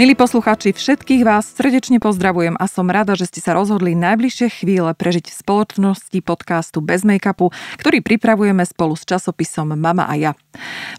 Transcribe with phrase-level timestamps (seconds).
[0.00, 4.96] Milí poslucháči, všetkých vás srdečne pozdravujem a som rada, že ste sa rozhodli najbližšie chvíle
[4.96, 10.32] prežiť v spoločnosti podcastu Bez make-upu, ktorý pripravujeme spolu s časopisom Mama a ja.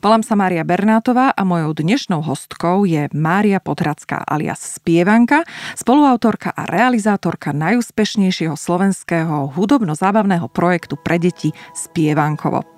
[0.06, 6.70] Volám sa Mária Bernátová a mojou dnešnou hostkou je Mária Podracká alias Spievanka, spoluautorka a
[6.70, 12.70] realizátorka najúspešnejšieho slovenského hudobno-zábavného projektu pre deti Spievankovo.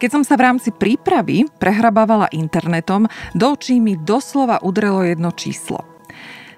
[0.00, 3.04] Keď som sa v rámci prípravy prehrabávala internetom,
[3.36, 5.84] do očí mi doslova udrelo jedno číslo.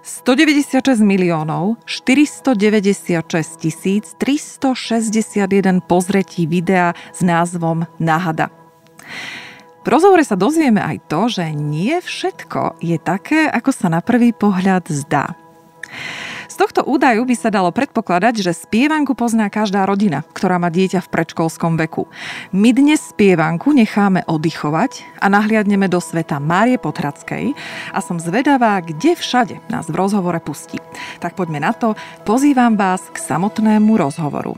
[0.03, 8.55] 196 miliónov 496 tisíc 361 pozretí videa s názvom Nahada.
[9.83, 14.31] V rozhovore sa dozvieme aj to, že nie všetko je také, ako sa na prvý
[14.31, 15.35] pohľad zdá.
[16.53, 21.01] Z tohto údaju by sa dalo predpokladať, že spievanku pozná každá rodina, ktorá má dieťa
[21.01, 22.13] v predškolskom veku.
[22.53, 27.57] My dnes spievanku necháme oddychovať a nahliadneme do sveta Márie Potrackej
[27.97, 30.77] a som zvedavá, kde všade nás v rozhovore pustí.
[31.25, 31.97] Tak poďme na to,
[32.29, 34.53] pozývam vás k samotnému rozhovoru.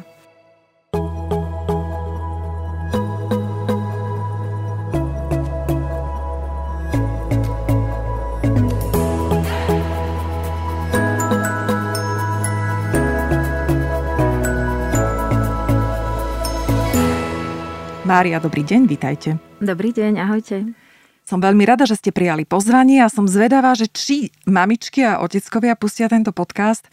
[18.04, 19.40] Mária, dobrý deň, vítajte.
[19.64, 20.76] Dobrý deň, ahojte.
[21.24, 25.72] Som veľmi rada, že ste prijali pozvanie a som zvedavá, že či mamičky a oteckovia
[25.72, 26.84] pustia tento podcast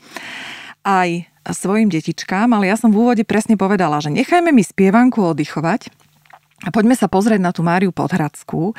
[0.88, 5.92] aj svojim detičkám, ale ja som v úvode presne povedala, že nechajme mi spievanku oddychovať
[6.64, 8.72] a poďme sa pozrieť na tú Máriu Podhradskú.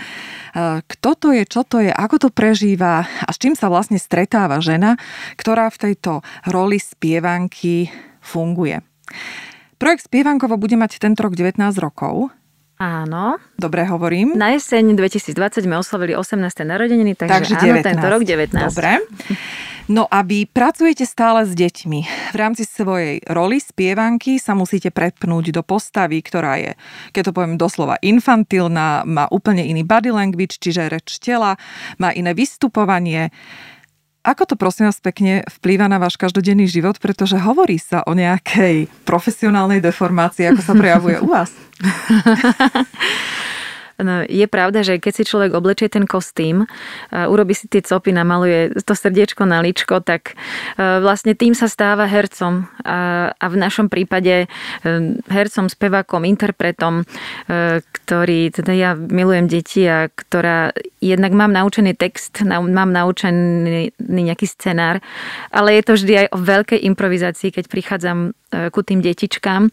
[0.88, 4.56] Kto to je, čo to je, ako to prežíva a s čím sa vlastne stretáva
[4.64, 4.96] žena,
[5.36, 7.92] ktorá v tejto roli spievanky
[8.24, 8.80] funguje.
[9.82, 12.30] Projekt Spievankovo bude mať tento rok 19 rokov.
[12.78, 13.34] Áno.
[13.58, 14.38] Dobre hovorím.
[14.38, 16.38] Na jeseň 2020 sme oslavili 18.
[16.62, 17.90] narodeniny, takže, takže áno, 19.
[17.90, 18.62] tento rok 19.
[18.62, 19.02] Dobre.
[19.90, 22.00] No a vy pracujete stále s deťmi.
[22.30, 26.78] V rámci svojej roli spievanky sa musíte prepnúť do postavy, ktorá je,
[27.10, 31.58] keď to poviem doslova, infantilná, má úplne iný body language, čiže reč tela,
[31.98, 33.34] má iné vystupovanie.
[34.22, 38.86] Ako to prosím vás pekne vplýva na váš každodenný život, pretože hovorí sa o nejakej
[39.02, 41.50] profesionálnej deformácii, ako sa prejavuje u vás?
[44.00, 46.64] No, je pravda, že keď si človek oblečie ten kostým,
[47.12, 52.08] urobí si tie copy, namaluje to srdiečko na ličko, tak e, vlastne tým sa stáva
[52.08, 52.68] hercom.
[52.84, 54.46] A, a v našom prípade e,
[55.28, 57.04] hercom, spevákom, interpretom, e,
[57.82, 65.02] ktorý, teda ja milujem deti a ktorá jednak mám naučený text, mám naučený nejaký scenár,
[65.50, 69.72] ale je to vždy aj o veľkej improvizácii, keď prichádzam ku tým detičkám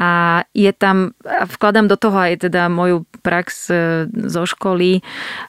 [0.00, 3.74] a je tam, vkladám do toho aj teda moju prax e,
[4.08, 5.04] zo školy,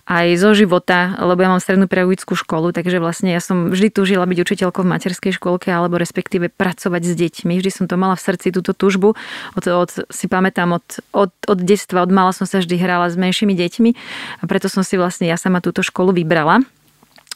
[0.08, 4.28] aj zo života, lebo ja mám strednú pedagogickú školu, takže vlastne ja som vždy túžila
[4.28, 7.60] byť učiteľkou v materskej škôlke alebo respektíve pracovať s deťmi.
[7.60, 9.16] Vždy som to mala v srdci, túto túžbu.
[9.56, 13.16] Od, od, si pamätám, od, od, od detstva, od mala som sa vždy hrala s
[13.20, 13.90] menšími deťmi
[14.40, 16.64] a preto som si vlastne ja sama túto školu vybrala.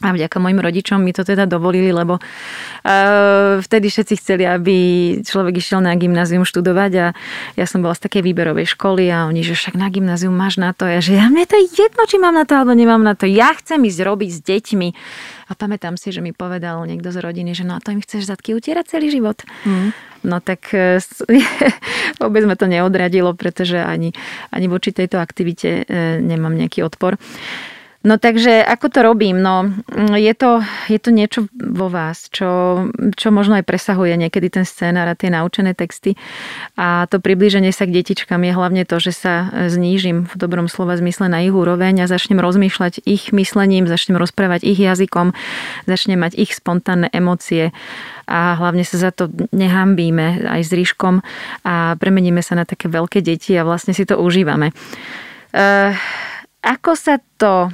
[0.00, 4.76] A vďaka mojim rodičom mi to teda dovolili, lebo uh, vtedy všetci chceli, aby
[5.20, 7.06] človek išiel na gymnázium študovať a
[7.52, 10.72] ja som bola z takej výberovej školy a oni, že však na gymnázium máš na
[10.72, 10.88] to.
[10.88, 13.28] Ja, že ja mne to je jedno, či mám na to alebo nemám na to.
[13.28, 14.88] Ja chcem ísť robiť s deťmi.
[15.50, 18.30] A pamätám si, že mi povedal niekto z rodiny, že no a to im chceš
[18.30, 19.44] zadky utierať celý život.
[19.68, 19.92] Mm.
[20.24, 21.02] No tak e,
[22.22, 24.16] vôbec ma to neodradilo, pretože ani,
[24.48, 27.20] ani voči tejto aktivite e, nemám nejaký odpor.
[28.00, 29.44] No takže ako to robím?
[29.44, 32.48] No mm, je to, je to niečo vo vás, čo,
[33.12, 36.16] čo možno aj presahuje niekedy ten scénar a tie naučené texty.
[36.80, 40.96] A to priblíženie sa k detičkám je hlavne to, že sa znížim v dobrom slova
[40.96, 45.36] zmysle na ich úroveň a začnem rozmýšľať ich myslením, začnem rozprávať ich jazykom,
[45.84, 47.68] začnem mať ich spontánne emócie
[48.24, 51.20] a hlavne sa za to nehambíme aj s ríškom
[51.68, 54.72] a premeníme sa na také veľké deti a vlastne si to užívame.
[55.52, 55.92] Uh,
[56.64, 57.68] ako sa to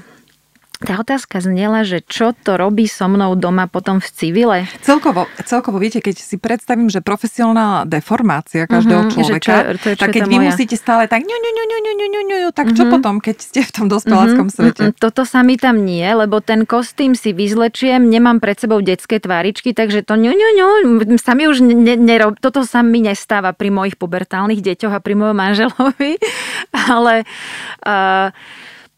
[0.77, 4.59] tá otázka znela, že čo to robí so mnou doma potom v civile?
[4.85, 9.95] Celkovo, celkovo viete, keď si predstavím, že profesionálna deformácia každého mm-hmm, človeka, čo, to je,
[9.97, 10.49] čo tak keď vy moja...
[10.53, 12.93] musíte stále tak ňu, ňu, ňu, ňu, ňu, ňu, ňu, tak čo mm-hmm.
[12.93, 14.83] potom, keď ste v tom dospeláckom mm-hmm, svete?
[14.93, 19.17] Mm-hmm, toto sa mi tam nie, lebo ten kostým si vyzlečiem, nemám pred sebou detské
[19.17, 23.57] tváričky, takže to ňu, ňu, ňu, sa mi už ne, nerob, toto sa mi nestáva
[23.57, 26.21] pri mojich pubertálnych deťoch a pri mojom manželovi,
[26.93, 27.25] ale...
[27.81, 28.29] Uh,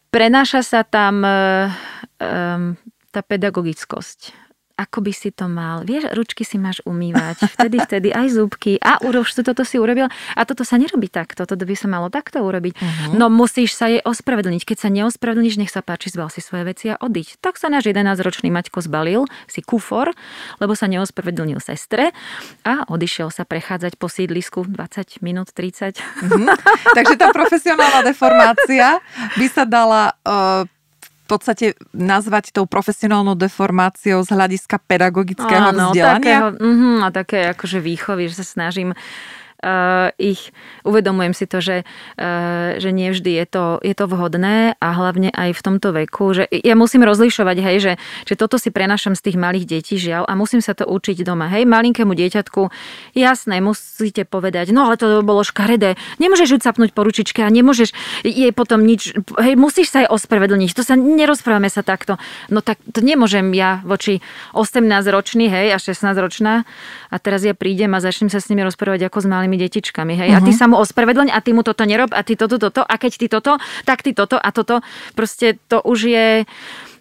[0.09, 2.63] prenáša sa tam um,
[3.09, 4.48] tá pedagogickosť.
[4.79, 5.83] Ako by si to mal.
[5.83, 10.07] Vieš, ručky si máš umývať, vtedy, vtedy aj zúbky a už si toto si urobil
[10.07, 12.73] a toto sa nerobí takto, toto by sa malo takto urobiť.
[12.79, 13.19] Uh-huh.
[13.19, 14.63] No musíš sa jej ospravedlniť.
[14.63, 17.43] Keď sa neospravedlníš, nech sa páči, zbal si svoje veci a odiť.
[17.43, 20.15] Tak sa náš 11-ročný Maťko zbalil, si kufor,
[20.63, 22.15] lebo sa neospravedlnil sestre
[22.63, 25.99] a odišiel sa prechádzať po sídlisku 20 minút, 30.
[25.99, 26.47] Uh-huh.
[26.95, 29.03] Takže tá profesionálna deformácia
[29.35, 30.63] by sa dala uh,
[31.29, 36.17] podstate nazvať tou profesionálnou deformáciou z hľadiska pedagogického Áno, vzdelania?
[36.17, 38.97] Takého, uh, a také akože výchovy, že sa snažím
[40.15, 40.55] ich,
[40.87, 45.31] uvedomujem si to, že, uh, že nie vždy je to, je to vhodné a hlavne
[45.35, 49.31] aj v tomto veku, že ja musím rozlišovať, hej, že, že toto si prenašam z
[49.31, 51.51] tých malých detí, žiaľ, a musím sa to učiť doma.
[51.51, 52.71] Hej, malinkému dieťatku,
[53.15, 57.91] jasné, musíte povedať, no ale to bolo škaredé, nemôžeš ucapnúť po ručičke a nemôžeš
[58.23, 62.15] jej potom nič, hej, musíš sa aj ospravedlniť, to sa, nerozprávame sa takto.
[62.47, 64.23] No tak to nemôžem ja voči
[64.55, 66.63] 18-ročný, hej, a 16-ročná
[67.09, 70.13] a teraz ja prídem a začnem sa s nimi rozprávať ako s malými malými detičkami,
[70.13, 70.29] hej.
[70.29, 70.37] Uh-huh.
[70.37, 70.59] A ty mhm.
[70.61, 73.25] sa mu ospravedlň a ty mu toto nerob a ty toto, toto a keď ty
[73.25, 73.57] toto,
[73.89, 74.85] tak ty toto a toto.
[75.17, 76.27] Proste to už je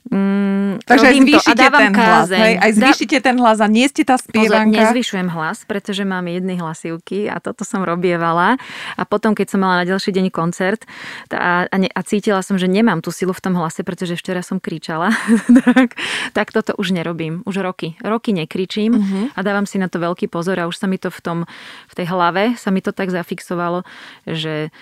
[0.08, 2.54] Mm, Takže aj zvýšite ten hlas, hej?
[2.56, 4.72] Aj zvýšite ten hlas a nie ste tá spievanka.
[4.72, 8.56] Pozor, nezvyšujem hlas, pretože mám jedny hlasivky a toto som robievala.
[8.96, 10.88] A potom, keď som mala na ďalší deň koncert
[11.28, 14.40] a, a, ne, a cítila som, že nemám tú silu v tom hlase, pretože včera
[14.40, 15.12] som kričala,
[15.66, 15.98] tak,
[16.32, 17.44] tak toto už nerobím.
[17.44, 17.98] Už roky.
[18.00, 19.24] Roky nekričím uh-huh.
[19.36, 21.38] a dávam si na to veľký pozor a už sa mi to v, tom,
[21.90, 23.84] v tej hlave sa mi to tak zafixovalo,
[24.24, 24.72] že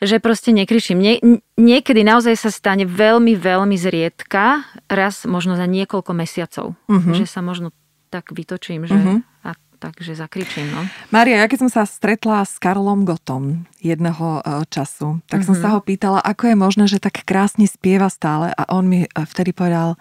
[0.00, 0.98] že proste nekričím.
[0.98, 1.20] Nie,
[1.60, 7.14] niekedy naozaj sa stane veľmi, veľmi zriedka, raz možno za niekoľko mesiacov, uh-huh.
[7.14, 7.70] že sa možno
[8.08, 9.20] tak vytočím, že uh-huh.
[9.44, 10.68] a takže zakričím.
[10.68, 10.84] No.
[11.08, 15.48] Maria, ja keď som sa stretla s Karlom Gotom jedného e, času, tak mm-hmm.
[15.48, 15.62] som mhm.
[15.64, 19.08] sa ho pýtala, ako je možné, že tak krásne spieva stále a on mi e,
[19.08, 19.96] vtedy povedal,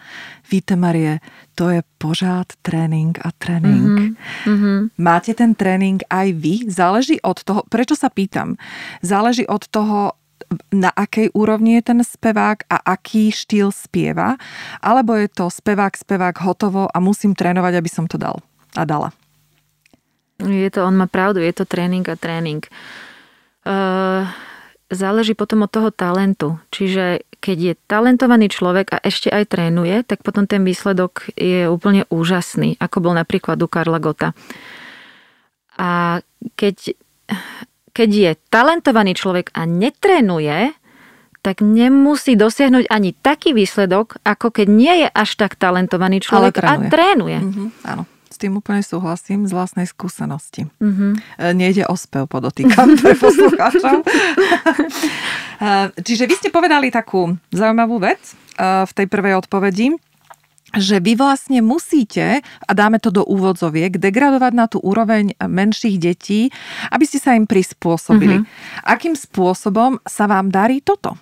[0.52, 1.24] víte Marie,
[1.56, 4.16] to je pořád tréning a tréning.
[4.44, 5.00] Mm-hmm.
[5.00, 6.68] Máte ten tréning aj vy?
[6.68, 8.60] Záleží od toho, prečo sa pýtam?
[9.00, 10.20] Záleží od toho,
[10.74, 14.40] na akej úrovni je ten spevák a aký štýl spieva,
[14.82, 18.42] alebo je to spevák, spevák hotovo a musím trénovať, aby som to dal
[18.74, 19.14] a dala.
[20.40, 22.64] Je to, on má pravdu, je to tréning a tréning.
[23.68, 24.24] Uh,
[24.88, 26.58] záleží potom od toho talentu.
[26.72, 32.08] Čiže keď je talentovaný človek a ešte aj trénuje, tak potom ten výsledok je úplne
[32.08, 34.32] úžasný, ako bol napríklad u Karla Gota.
[35.80, 36.20] A
[36.60, 36.96] keď,
[37.96, 40.76] keď je talentovaný človek a netrénuje,
[41.40, 46.88] tak nemusí dosiahnuť ani taký výsledok, ako keď nie je až tak talentovaný človek trénuje.
[46.88, 47.38] a trénuje.
[47.40, 48.04] Mm-hmm, áno
[48.40, 50.72] tým úplne súhlasím z vlastnej skúsenosti.
[50.80, 51.12] Mm-hmm.
[51.60, 54.02] Nejde o spev, podotýkam pre poslucháčov.
[55.60, 59.92] E, čiže vy ste povedali takú zaujímavú vec e, v tej prvej odpovedi,
[60.72, 66.48] že vy vlastne musíte, a dáme to do úvodzoviek, degradovať na tú úroveň menších detí,
[66.96, 68.40] aby ste sa im prispôsobili.
[68.40, 68.88] Mm-hmm.
[68.88, 71.20] Akým spôsobom sa vám darí toto?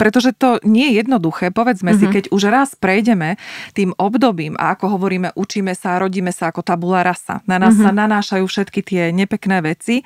[0.00, 2.00] Pretože to nie je jednoduché, povedzme mm-hmm.
[2.00, 2.14] si, mhm.
[2.16, 3.36] keď už raz prejdeme
[3.76, 7.44] tým obdobím a ako hovoríme, učíme sa, rodíme sa ako tabula rasa.
[7.44, 7.84] Na nás mm-hmm.
[7.84, 10.00] sa nanášajú všetky tie nepekné veci.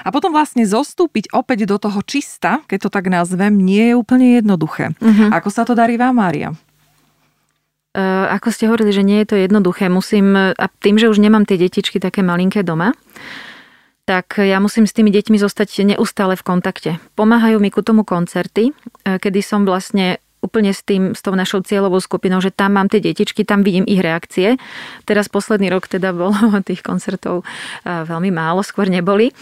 [0.00, 4.40] A potom vlastne zostúpiť opäť do toho čista, keď to tak nazvem, nie je úplne
[4.40, 4.96] jednoduché.
[4.96, 5.28] Mm-hmm.
[5.36, 6.56] Ako sa to darí vám, Mária?
[7.96, 11.48] Uh, ako ste hovorili, že nie je to jednoduché, musím, a tým, že už nemám
[11.48, 12.92] tie detičky také malinké doma,
[14.06, 16.90] tak ja musím s tými deťmi zostať neustále v kontakte.
[17.18, 18.72] Pomáhajú mi ku tomu koncerty, e,
[19.18, 23.02] kedy som vlastne úplne s tým, s tou našou cieľovou skupinou, že tam mám tie
[23.02, 24.62] detičky, tam vidím ich reakcie.
[25.02, 26.38] Teraz posledný rok teda bolo
[26.70, 27.44] tých koncertov e,
[28.06, 29.34] veľmi málo, skôr neboli.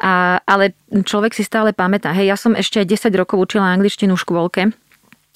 [0.00, 2.16] A, ale človek si stále pamätá.
[2.16, 4.62] Hej, ja som ešte aj 10 rokov učila angličtinu v škôlke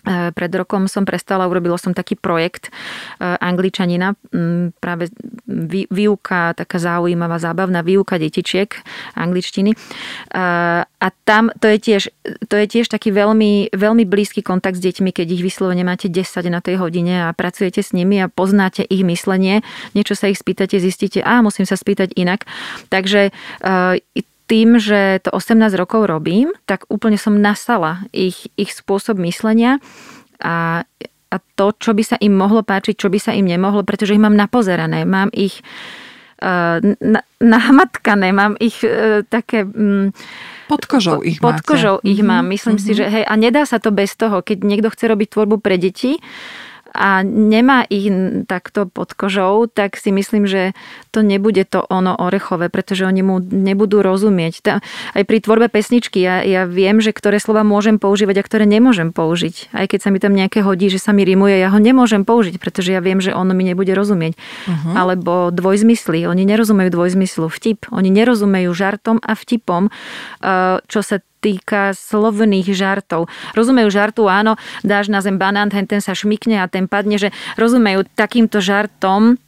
[0.03, 2.75] E, pred rokom som prestala, urobila som taký projekt
[3.23, 4.19] angličanina,
[4.83, 5.15] práve
[5.91, 8.73] výuka, taká zaujímavá, zábavná výuka detičiek
[9.15, 9.71] angličtiny.
[9.73, 9.77] E,
[10.87, 12.03] a tam to je tiež,
[12.49, 16.25] to je tiež taký veľmi, veľmi blízky kontakt s deťmi, keď ich vyslovene máte 10
[16.49, 19.61] na tej hodine a pracujete s nimi a poznáte ich myslenie,
[19.93, 22.49] niečo sa ich spýtate, zistíte, a musím sa spýtať inak.
[22.89, 23.35] Takže
[24.53, 29.81] tým, že to 18 rokov robím, tak úplne som nasala ich, ich spôsob myslenia
[30.43, 30.85] a,
[31.33, 34.21] a to, čo by sa im mohlo páčiť, čo by sa im nemohlo, pretože ich
[34.21, 35.65] mám napozerané, mám ich
[36.45, 39.65] uh, na, nahmatkané, mám ich uh, také...
[39.65, 40.13] Um,
[40.69, 42.45] pod kožou ich Pod kožou ich mám.
[42.45, 42.93] Mhm, Myslím mm-hmm.
[42.93, 45.81] si, že hej, a nedá sa to bez toho, keď niekto chce robiť tvorbu pre
[45.81, 46.21] deti,
[46.93, 48.13] a nemá ich
[48.45, 50.77] takto pod kožou, tak si myslím, že
[51.09, 54.81] to nebude to ono orechové, pretože oni mu nebudú rozumieť.
[55.17, 59.11] Aj pri tvorbe pesničky ja, ja viem, že ktoré slova môžem používať a ktoré nemôžem
[59.11, 59.73] použiť.
[59.73, 62.61] Aj keď sa mi tam nejaké hodí, že sa mi rimuje, ja ho nemôžem použiť,
[62.61, 64.37] pretože ja viem, že ono mi nebude rozumieť.
[64.37, 64.93] Uh-huh.
[64.93, 66.29] Alebo dvojzmysly.
[66.29, 67.49] Oni nerozumejú dvojzmyslu.
[67.49, 67.89] Vtip.
[67.89, 73.27] Oni nerozumejú žartom a vtipom, eh, čo sa týka slovných žartov.
[73.59, 74.55] Rozumejú žartu, áno,
[74.87, 79.43] dáš na zem banán, ten, ten sa šmikne a ten padne, že rozumejú takýmto žartom,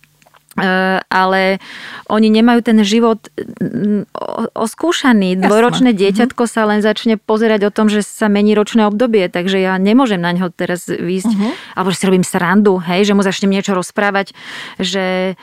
[1.11, 1.58] ale
[2.06, 3.18] oni nemajú ten život
[4.54, 5.38] oskúšaný.
[5.38, 5.99] Dvojročné mhm.
[5.99, 10.20] dieťatko sa len začne pozerať o tom, že sa mení ročné obdobie, takže ja nemôžem
[10.23, 11.52] na ňo teraz výjsť, uh-huh.
[11.75, 14.37] alebo že si robím srandu, hej, že mu začnem niečo rozprávať,
[14.78, 15.34] že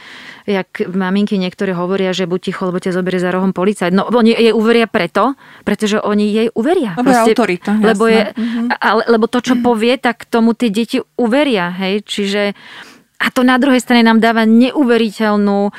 [0.46, 3.94] jak maminky niektoré hovoria, že buď ticho, lebo ťa zoberie za rohom policajt.
[3.94, 6.98] No oni jej uveria preto, pretože oni jej uveria.
[6.98, 7.72] Lebo Proste, je autorita.
[7.78, 8.66] Lebo, je, mm-hmm.
[8.82, 11.70] ale, lebo to, čo povie, tak tomu tie deti uveria.
[11.70, 12.06] Hej?
[12.06, 12.42] Čiže
[13.22, 15.70] a to na druhej strane nám dáva neuveriteľnú,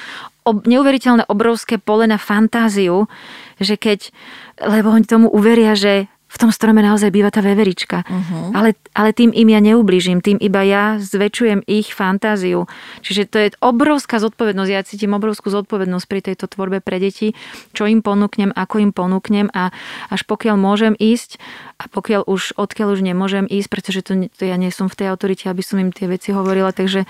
[0.47, 3.11] ob, neuveriteľné obrovské pole na fantáziu,
[3.59, 4.15] že keď,
[4.63, 8.09] lebo oni tomu uveria, že v tom strome naozaj býva tá veverička.
[8.09, 8.57] Uh-huh.
[8.57, 12.65] Ale, ale tým im ja neublížim, tým iba ja zväčšujem ich fantáziu.
[13.05, 14.71] Čiže to je obrovská zodpovednosť.
[14.73, 17.37] Ja cítim obrovskú zodpovednosť pri tejto tvorbe pre deti,
[17.77, 19.77] čo im ponúknem, ako im ponúknem a
[20.09, 21.37] až pokiaľ môžem ísť
[21.77, 25.07] a pokiaľ už, odkiaľ už nemôžem ísť, pretože to, to ja nie som v tej
[25.13, 27.05] autorite, aby som im tie veci hovorila, takže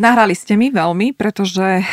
[0.00, 1.84] Nahrali ste mi veľmi, pretože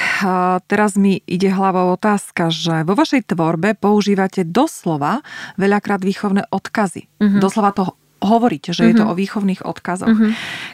[0.71, 5.19] teraz mi ide hlavou otázka, že vo vašej tvorbe používate doslova
[5.59, 7.11] veľakrát výchovné odkazy.
[7.19, 7.41] Mm-hmm.
[7.43, 8.89] Doslova to hovoríte, že mm-hmm.
[8.89, 9.11] je to mhm.
[9.11, 10.09] o výchovných odkazoch.
[10.09, 10.31] Mm-hmm.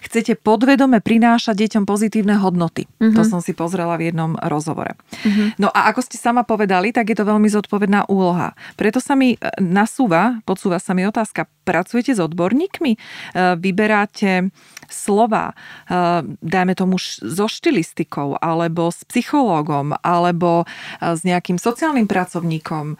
[0.07, 2.87] Chcete podvedome prinášať deťom pozitívne hodnoty.
[2.87, 3.15] Mm-hmm.
[3.19, 4.95] To som si pozrela v jednom rozhovore.
[5.25, 5.59] Mm-hmm.
[5.59, 8.55] No a ako ste sama povedali, tak je to veľmi zodpovedná úloha.
[8.79, 12.91] Preto sa mi e, nasúva, podsúva sa mi otázka, pracujete s odborníkmi?
[12.95, 12.99] E,
[13.59, 14.53] vyberáte
[14.89, 15.53] slova, e,
[16.27, 20.65] dajme tomu so štilistikou, alebo s psychológom, alebo
[20.99, 22.95] s nejakým sociálnym pracovníkom,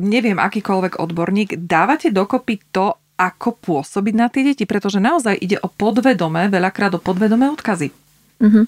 [0.00, 5.68] neviem, akýkoľvek odborník, dávate dokopy to, ako pôsobiť na tie deti, pretože naozaj ide o
[5.68, 7.92] podvedomé, veľakrát o podvedomé odkazy.
[8.40, 8.64] Mm-hmm.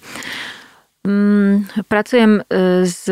[1.03, 3.11] Mm, pracujem e, s,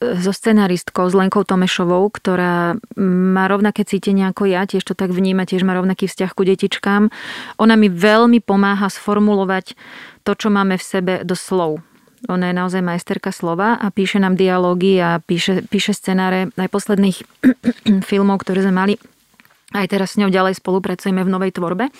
[0.00, 5.46] so scenaristkou, s Lenkou Tomešovou, ktorá má rovnaké cítenie ako ja, tiež to tak vníma,
[5.46, 7.06] tiež má rovnaký vzťah ku detičkám.
[7.62, 9.78] Ona mi veľmi pomáha sformulovať
[10.26, 11.86] to, čo máme v sebe do slov.
[12.26, 17.16] Ona je naozaj majsterka slova a píše nám dialógy a píše, píše scenáre aj posledných
[18.10, 18.94] filmov, ktoré sme mali
[19.70, 21.94] aj teraz s ňou ďalej spolupracujeme v novej tvorbe.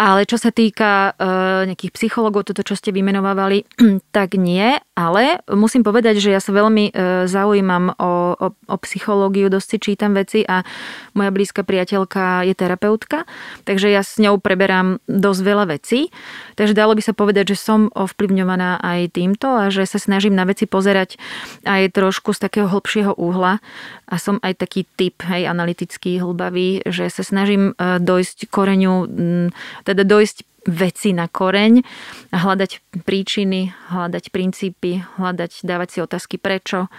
[0.00, 3.68] Ale čo sa týka e, nejakých psychologov, toto, čo ste vymenovávali,
[4.16, 4.80] tak nie.
[5.00, 9.78] Ale musím povedať, že ja sa veľmi e, zaujímam o, o, o psychológiu, dosť si
[9.80, 10.60] čítam veci a
[11.16, 13.24] moja blízka priateľka je terapeutka,
[13.64, 16.12] takže ja s ňou preberám dosť veľa vecí.
[16.60, 20.44] Takže dalo by sa povedať, že som ovplyvňovaná aj týmto a že sa snažím na
[20.44, 21.16] veci pozerať
[21.64, 23.64] aj trošku z takého hĺbšieho úhla
[24.04, 29.08] a som aj taký typ, hej, analytický, hlbavý, že sa snažím e, dojsť koreňu,
[29.88, 31.80] teda dojsť veci na koreň
[32.32, 36.90] a hľadať príčiny, hľadať princípy, hľadať, dávať si otázky prečo.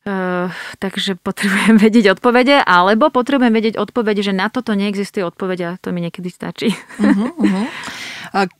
[0.00, 0.48] Uh,
[0.80, 5.92] takže potrebujem vedieť odpovede, alebo potrebujem vedieť odpovede, že na toto neexistuje odpoveď a to
[5.92, 6.72] mi niekedy stačí.
[7.00, 7.66] Uh-huh, uh-huh.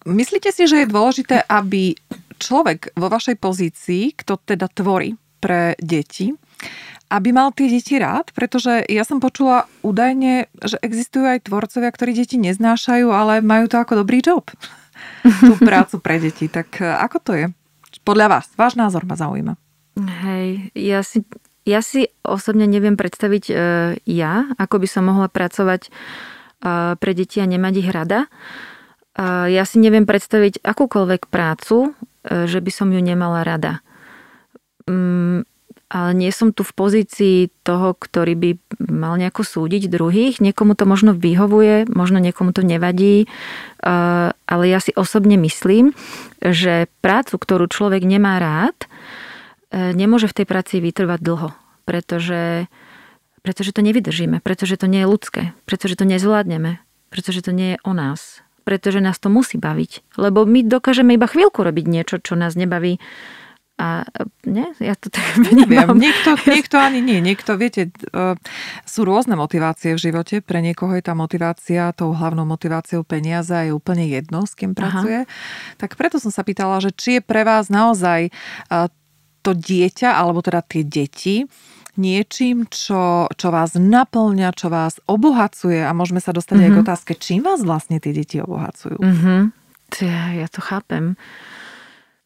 [0.08, 1.94] Myslíte si, že je dôležité, aby
[2.40, 6.34] človek vo vašej pozícii, kto teda tvorí pre deti,
[7.10, 12.14] aby mal tie deti rád, pretože ja som počula údajne, že existujú aj tvorcovia, ktorí
[12.14, 14.46] deti neznášajú, ale majú to ako dobrý job.
[15.50, 16.46] Tú prácu pre deti.
[16.46, 17.46] Tak e, ako to je?
[18.06, 19.58] Podľa vás, váš názor ma zaujíma.
[19.98, 21.26] Hej, ja si,
[21.66, 23.54] ja si osobne neviem predstaviť e,
[24.06, 25.90] ja, ako by som mohla pracovať e,
[26.94, 28.20] pre deti a nemať ich rada.
[28.24, 28.28] E,
[29.50, 31.90] ja si neviem predstaviť akúkoľvek prácu,
[32.22, 33.82] e, že by som ju nemala rada.
[34.86, 35.44] Mm,
[35.90, 40.38] ale nie som tu v pozícii toho, ktorý by mal nejako súdiť druhých.
[40.38, 45.90] Niekomu to možno vyhovuje, možno niekomu to nevadí, eh, ale ja si osobne myslím,
[46.38, 51.50] že prácu, ktorú človek nemá rád, eh, nemôže v tej práci vytrvať dlho,
[51.82, 52.70] pretože,
[53.42, 56.78] pretože to nevydržíme, pretože to nie je ľudské, pretože to nezvládneme,
[57.10, 60.14] pretože to nie je o nás, pretože nás to musí baviť.
[60.14, 63.02] Lebo my dokážeme iba chvíľku robiť niečo, čo nás nebaví
[63.80, 64.04] a
[64.44, 65.96] nie, ja to tak vnímam.
[65.96, 67.24] Neviem, niekto, niekto ani nie.
[67.24, 68.36] Niekto, viete, e,
[68.84, 70.44] sú rôzne motivácie v živote.
[70.44, 74.76] Pre niekoho je tá motivácia, tou hlavnou motiváciou peniaze a je úplne jedno, s kým
[74.76, 75.24] pracuje.
[75.24, 75.80] Aha.
[75.80, 78.30] Tak preto som sa pýtala, že či je pre vás naozaj e,
[79.40, 81.48] to dieťa, alebo teda tie deti,
[81.96, 86.68] niečím, čo, čo vás naplňa, čo vás obohacuje a môžeme sa dostať mm-hmm.
[86.68, 86.84] aj k mhm.
[86.84, 89.00] otázke, čím vás vlastne tie deti obohacujú.
[89.00, 89.40] Mm-hmm.
[90.04, 91.16] ja, ja to chápem.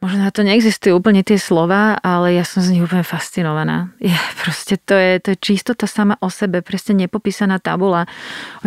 [0.04, 3.88] Možno na to neexistujú úplne tie slova, ale ja som z nich úplne fascinovaná.
[4.04, 4.12] Je,
[4.44, 8.04] proste to je, to je čistota sama o sebe, presne nepopísaná tabula.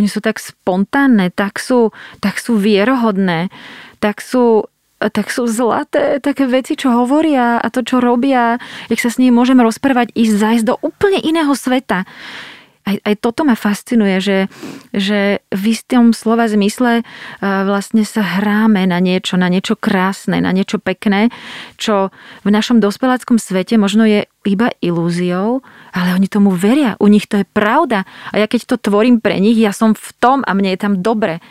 [0.02, 1.94] Oni sú tak spontánne, tak sú,
[2.26, 3.54] tak sú vierohodné,
[4.02, 4.66] tak sú
[4.98, 8.58] tak sú zlaté také veci, čo hovoria a to, čo robia,
[8.90, 12.10] jak sa s nimi môžeme rozprávať, ísť zajsť do úplne iného sveta
[12.88, 14.40] aj, aj toto ma fascinuje, že,
[14.96, 17.04] že v istom slova zmysle
[17.44, 21.28] vlastne sa hráme na niečo, na niečo krásne, na niečo pekné,
[21.76, 22.16] čo
[22.48, 25.60] v našom dospeláckom svete možno je iba ilúziou,
[25.92, 26.96] ale oni tomu veria.
[27.04, 28.08] U nich to je pravda.
[28.32, 31.04] A ja keď to tvorím pre nich, ja som v tom a mne je tam
[31.04, 31.44] dobre.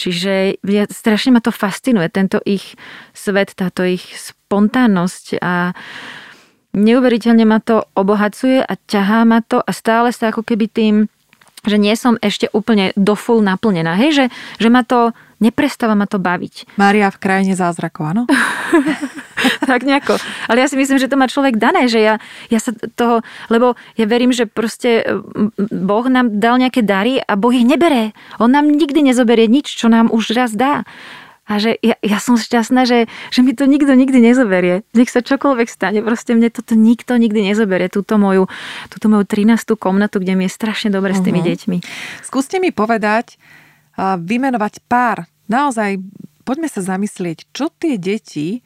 [0.00, 2.72] Čiže ja, strašne ma to fascinuje, tento ich
[3.12, 5.76] svet, táto ich spontánnosť a
[6.76, 10.94] neuveriteľne ma to obohacuje a ťahá ma to a stále sa ako keby tým,
[11.66, 13.96] že nie som ešte úplne do full naplnená.
[14.00, 14.24] Hej, že,
[14.56, 15.12] že ma to,
[15.44, 16.80] neprestáva ma to baviť.
[16.80, 18.22] Mária v krajine zázrakov, áno?
[19.70, 20.16] tak nejako.
[20.48, 22.14] Ale ja si myslím, že to má človek dané, že ja,
[22.48, 25.04] ja sa toho, lebo ja verím, že proste
[25.70, 28.12] Boh nám dal nejaké dary a Boh ich neberé.
[28.38, 30.84] On nám nikdy nezoberie nič, čo nám už raz dá.
[31.50, 34.86] A že ja, ja som šťastná, že, že mi to nikto nikdy nezoberie.
[34.94, 37.90] Nech sa čokoľvek stane, proste mne toto nikto nikdy nezoberie.
[37.90, 38.46] Túto moju,
[38.86, 39.74] túto moju 13.
[39.74, 41.18] komnatu, kde mi je strašne dobre uh-huh.
[41.18, 41.46] s tými mhm.
[41.50, 41.78] deťmi.
[42.22, 43.34] Skúste mi povedať,
[43.98, 45.26] vymenovať pár.
[45.50, 45.98] Naozaj,
[46.46, 48.62] poďme sa zamyslieť, čo tie deti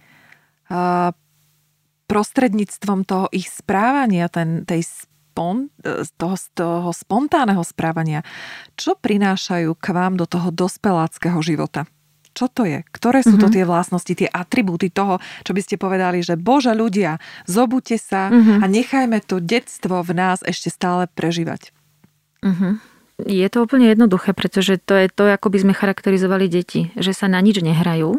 [2.04, 5.72] prostredníctvom toho ich správania, ten, tej spon,
[6.20, 8.20] toho, toho spontánneho správania,
[8.76, 11.88] čo prinášajú k vám do toho dospeláckého života?
[12.34, 12.82] Čo to je?
[12.90, 13.54] Ktoré sú to mhm.
[13.54, 18.58] tie vlastnosti, tie atribúty toho, čo by ste povedali, že bože ľudia, zobute sa mm-hmm.
[18.60, 21.70] a nechajme to detstvo v nás ešte stále prežívať.
[22.42, 22.72] Mm-hmm.
[23.30, 26.90] Je to úplne jednoduché, pretože to je to, ako by sme charakterizovali deti.
[26.98, 28.18] Že sa na nič nehrajú,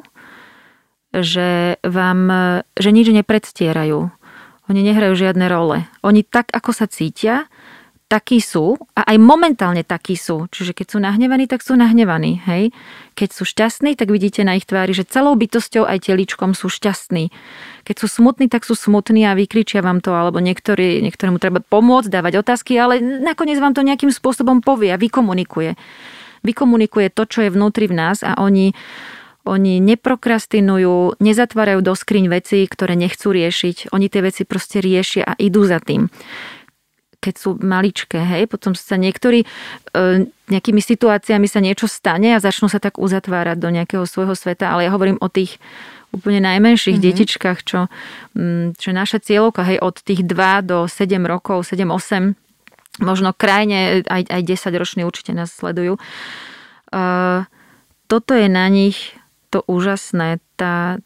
[1.12, 2.19] že vám,
[2.79, 4.00] že nič nepredstierajú.
[4.65, 5.84] Oni nehrajú žiadne role.
[6.00, 7.51] Oni tak, ako sa cítia,
[8.05, 10.45] takí sú a aj momentálne takí sú.
[10.53, 12.38] Čiže keď sú nahnevaní, tak sú nahnevaní.
[12.45, 12.69] Hej?
[13.17, 17.33] Keď sú šťastní, tak vidíte na ich tvári, že celou bytosťou aj teličkom sú šťastní.
[17.81, 22.09] Keď sú smutní, tak sú smutní a vykričia vám to, alebo niektorý, niektorému treba pomôcť,
[22.13, 25.74] dávať otázky, ale nakoniec vám to nejakým spôsobom povie a vykomunikuje.
[26.46, 28.77] Vykomunikuje to, čo je vnútri v nás a oni
[29.46, 33.94] oni neprokrastinujú, nezatvárajú do skriň veci, ktoré nechcú riešiť.
[33.94, 36.09] Oni tie veci proste riešia a idú za tým
[37.25, 39.48] keď sú maličké, hej, potom sa niektorí e,
[40.53, 44.85] nejakými situáciami sa niečo stane a začnú sa tak uzatvárať do nejakého svojho sveta, ale
[44.85, 45.57] ja hovorím o tých
[46.14, 47.16] úplne najmenších mm-hmm.
[47.18, 47.79] detičkách, čo,
[48.38, 52.38] mm, čo naša cieľovka, hej, od tých 2 do 7 rokov, 7-8,
[53.01, 56.00] možno krajne aj, aj 10 roční určite nás sledujú.
[56.96, 57.44] Uh,
[58.07, 59.18] toto je na nich
[59.51, 61.03] to úžasné, tá,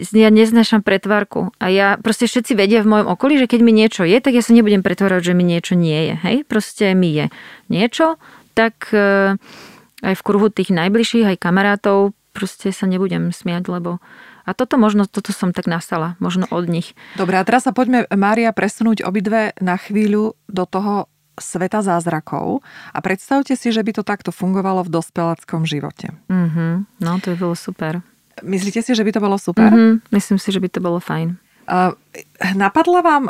[0.00, 1.52] ja neznášam pretvarku.
[1.60, 4.40] A ja, proste všetci vedia v mojom okolí, že keď mi niečo je, tak ja
[4.40, 6.14] sa nebudem pretvárať, že mi niečo nie je.
[6.24, 6.36] Hej?
[6.48, 7.26] Proste mi je
[7.68, 8.16] niečo,
[8.56, 9.36] tak e,
[10.02, 14.00] aj v kruhu tých najbližších, aj kamarátov, proste sa nebudem smiať, lebo
[14.42, 16.98] a toto možno, toto som tak nastala, možno od nich.
[17.14, 21.06] Dobre, a teraz sa poďme, Mária, presunúť obidve na chvíľu do toho
[21.38, 22.60] sveta zázrakov
[22.92, 26.12] a predstavte si, že by to takto fungovalo v dospeláckom živote.
[26.28, 27.00] Mm-hmm.
[27.00, 28.04] No, to by bolo super.
[28.40, 29.68] Myslíte si, že by to bolo super?
[29.68, 31.36] Mm-hmm, myslím si, že by to bolo fajn.
[31.68, 31.94] Uh,
[32.56, 33.24] napadla vám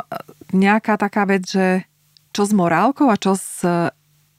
[0.55, 1.83] nejaká taká vec, že
[2.33, 3.61] čo s morálkou a čo s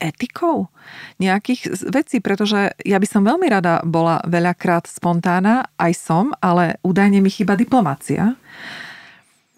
[0.04, 0.68] etikou
[1.16, 7.24] nejakých vecí, pretože ja by som veľmi rada bola veľakrát spontánna, aj som, ale údajne
[7.24, 8.36] mi chýba diplomácia.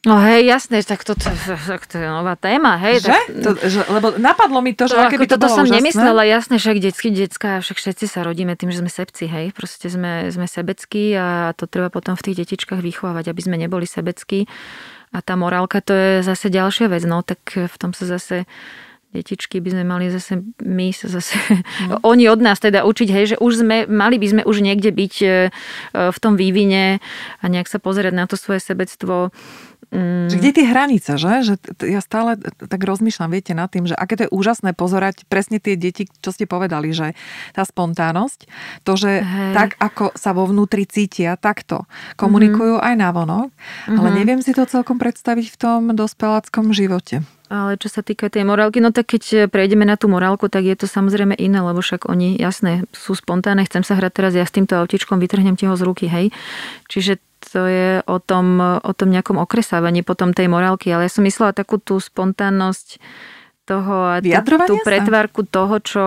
[0.07, 1.35] No hej, jasné, tak to, to,
[1.91, 3.03] to je nová téma, hej.
[3.03, 3.11] Že?
[3.11, 5.83] Tak, to, že, lebo napadlo mi to, že to, keby to toto som úžasné.
[5.83, 9.51] nemyslela, jasné, však detsky, detská, však všetci sa rodíme tým, že sme sebci, hej.
[9.51, 13.91] Proste sme, sme sebeckí a to treba potom v tých detičkách vychovávať, aby sme neboli
[13.91, 14.47] sebeckí.
[15.11, 18.47] A tá morálka to je zase ďalšia vec, no tak v tom sa zase
[19.17, 21.39] detičky by sme mali zase my sa zase,
[21.89, 22.03] no.
[22.13, 25.15] oni od nás teda učiť, hej, že už sme, mali by sme už niekde byť
[25.25, 25.29] e,
[26.13, 27.01] v tom vývine
[27.41, 29.33] a nejak sa pozerať na to svoje sebectvo
[29.95, 30.27] Mm.
[30.27, 31.33] Že kde tie hranice, že?
[31.47, 31.55] že
[31.87, 35.79] ja stále tak rozmýšľam, viete, nad tým, že aké to je úžasné pozerať presne tie
[35.79, 37.15] deti, čo ste povedali, že
[37.55, 38.51] tá spontánnosť,
[38.83, 39.53] to, že Hej.
[39.55, 41.87] tak, ako sa vo vnútri cítia, takto
[42.19, 42.99] komunikujú mm-hmm.
[42.99, 43.97] aj vonok, mm-hmm.
[43.97, 44.17] ale mhm.
[44.19, 47.23] neviem si to celkom predstaviť v tom dospeláckom živote.
[47.47, 50.75] Ale čo sa týka tej morálky, no tak keď prejdeme na tú morálku, tak je
[50.75, 54.51] to samozrejme iné, lebo však oni, jasné, sú spontánne, chcem sa hrať teraz ja s
[54.51, 56.35] týmto autičkom, vytrhnem ti ho z ruky, hej.
[56.91, 57.23] Čiže
[57.53, 61.55] to je o tom, o tom nejakom okresávaní potom tej morálky, ale ja som myslela
[61.55, 62.99] takú tú spontánnosť
[63.67, 66.05] toho a tú, tú pretvárku toho, čo,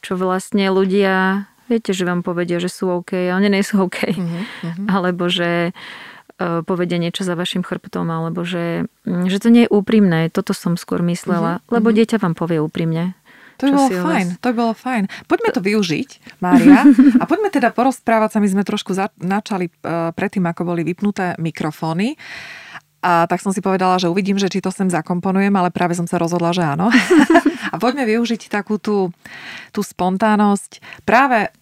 [0.00, 4.08] čo vlastne ľudia Viete, že vám povedia, že sú OK, ale nie sú OK.
[4.08, 4.88] Mm-hmm.
[4.88, 5.70] Alebo že
[6.40, 10.32] e, povedia niečo za vašim chrbtom, alebo že, mm, že to nie je úprimné.
[10.32, 11.72] Toto som skôr myslela, mm-hmm.
[11.76, 13.12] lebo dieťa vám povie úprimne.
[13.58, 14.38] To by bolo fajn, vás...
[14.38, 15.04] to by bolo fajn.
[15.26, 16.08] Poďme to využiť,
[16.44, 16.86] Mária,
[17.18, 18.42] a poďme teda porozprávať sa.
[18.42, 22.14] My sme trošku za, načali uh, predtým, ako boli vypnuté mikrofóny.
[22.98, 26.10] A tak som si povedala, že uvidím, že či to sem zakomponujem, ale práve som
[26.10, 26.90] sa rozhodla, že áno.
[27.74, 29.14] a poďme využiť takú tú,
[29.70, 31.54] tú spontánnosť práve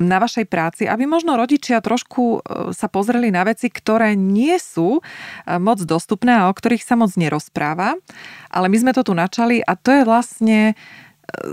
[0.00, 4.98] na vašej práci, aby možno rodičia trošku e, sa pozreli na veci, ktoré nie sú
[4.98, 5.00] e,
[5.60, 8.00] moc dostupné a o ktorých sa moc nerozpráva.
[8.48, 10.58] Ale my sme to tu načali a to je vlastne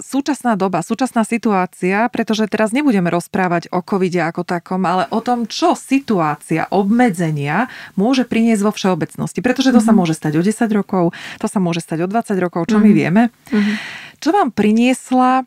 [0.01, 5.45] súčasná doba, súčasná situácia, pretože teraz nebudeme rozprávať o covide ako takom, ale o tom,
[5.45, 9.39] čo situácia, obmedzenia môže priniesť vo všeobecnosti.
[9.41, 9.87] Pretože to mm-hmm.
[9.87, 9.99] sa mhm.
[9.99, 11.03] môže stať o 10 rokov,
[11.41, 12.85] to sa môže stať o 20 rokov, čo mm-hmm.
[12.85, 12.97] my mhm.
[12.97, 13.23] vieme.
[13.53, 13.75] Mm-hmm.
[14.17, 15.45] Čo vám priniesla,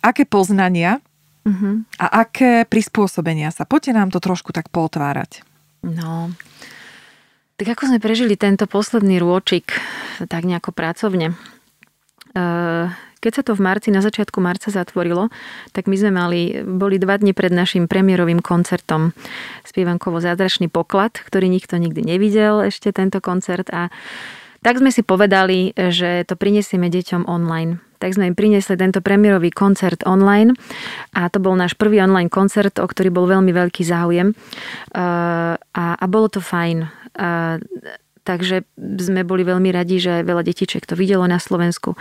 [0.00, 1.04] aké poznania
[1.44, 2.00] mm-hmm.
[2.00, 3.68] a aké prispôsobenia sa?
[3.68, 5.44] Poďte nám to trošku tak potvárať.
[5.82, 6.30] No,
[7.58, 9.70] tak ako sme prežili tento posledný rôčik
[10.26, 11.34] tak nejako pracovne?
[12.32, 12.88] Uh,
[13.22, 15.30] keď sa to v marci, na začiatku marca zatvorilo,
[15.70, 19.14] tak my sme mali, boli dva dni pred našim premiérovým koncertom
[19.62, 23.94] spievankovo Zázračný poklad, ktorý nikto nikdy nevidel ešte tento koncert a
[24.62, 27.82] tak sme si povedali, že to prinesieme deťom online.
[27.98, 30.54] Tak sme im priniesli tento premiérový koncert online
[31.14, 34.34] a to bol náš prvý online koncert, o ktorý bol veľmi veľký záujem
[34.94, 36.86] a, a bolo to fajn.
[37.18, 37.58] A,
[38.22, 41.98] takže sme boli veľmi radi, že veľa detičiek to videlo na Slovensku.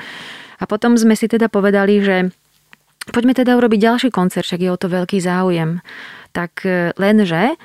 [0.62, 2.30] A potom sme si teda povedali, že
[3.10, 5.82] poďme teda urobiť ďalší koncert, však je o to veľký záujem.
[6.32, 7.58] Tak e, lenže,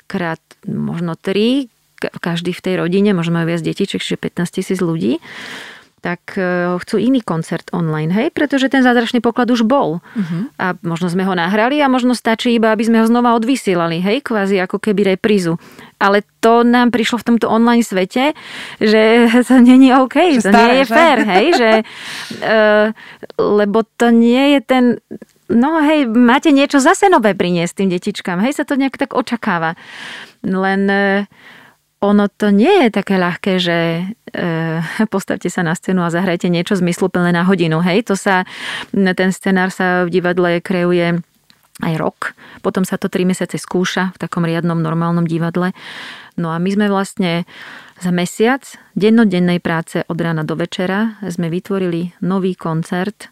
[0.09, 5.17] krát možno 3, každý v tej rodine, možno majú viac detí, čiže 15 tisíc ľudí,
[5.97, 8.27] tak e, chcú iný koncert online, hej?
[8.29, 9.97] Pretože ten zázračný poklad už bol.
[9.97, 10.45] Uh-huh.
[10.61, 14.21] A možno sme ho nahrali a možno stačí iba, aby sme ho znova odvysielali, hej?
[14.21, 15.57] Kvázi ako keby reprízu.
[15.97, 18.37] Ale to nám prišlo v tomto online svete,
[18.77, 20.93] že to není OK, že to staré, nie je že?
[20.93, 21.45] fér, hej?
[21.57, 21.71] Že,
[22.45, 22.85] uh,
[23.41, 24.85] lebo to nie je ten...
[25.47, 28.53] No hej, máte niečo zase nové priniesť tým detičkám, hej?
[28.53, 29.73] Sa to nejak tak očakáva.
[30.45, 30.81] Len...
[30.85, 31.55] Uh,
[31.97, 33.77] ono to nie je také ľahké, že
[34.33, 34.45] e,
[35.13, 37.81] postavte sa na scénu a zahrajte niečo zmysluplné na hodinu.
[37.81, 38.45] Hej, to sa,
[38.93, 41.17] ten scenár sa v divadle kreuje
[41.77, 42.33] aj rok,
[42.65, 45.77] potom sa to tri mesiace skúša v takom riadnom normálnom divadle.
[46.33, 47.45] No a my sme vlastne
[47.97, 48.61] za mesiac
[48.93, 53.29] dennodennej práce od rána do večera sme vytvorili nový koncert,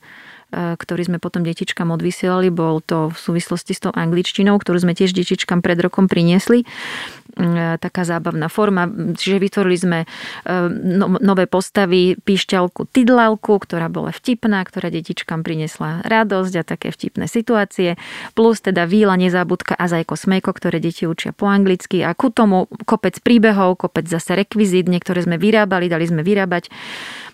[0.49, 2.49] e, ktorý sme potom detičkám odvysielali.
[2.49, 6.65] Bol to v súvislosti s tou angličtinou, ktorú sme tiež detičkám pred rokom priniesli.
[7.35, 8.87] E, taká zábavná forma.
[8.87, 10.07] Čiže vytvorili sme e,
[10.71, 17.27] no, nové postavy, píšťalku Tidlalku, ktorá bola vtipná, ktorá detičkám priniesla radosť a také vtipné
[17.27, 17.99] situácie.
[18.39, 22.07] Plus teda Víla, Nezabudka a Zajko Smejko, ktoré deti učia po anglicky.
[22.07, 26.71] A ku tomu kopec príbehov, kopec zase rekvizít, niektoré sme vyrábali, dali sme vyrábať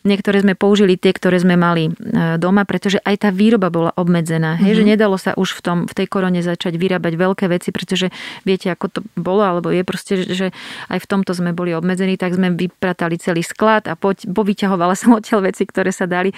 [0.02, 4.58] Niektoré sme použili tie, ktoré sme mali e, doma, pretože aj tá výroba bola obmedzená.
[4.58, 4.66] Mm-hmm.
[4.66, 4.90] Hej, že mhm.
[4.98, 8.10] nedalo sa už v, tom, v tej korone začať vyrábať veľké veci, pretože
[8.42, 10.50] viete, ako to bolo, alebo je proste, že
[10.90, 15.14] aj v tomto sme boli obmedzení, tak sme vypratali celý sklad a poď, povyťahovala som
[15.14, 16.34] odtiaľ veci, ktoré sa dali.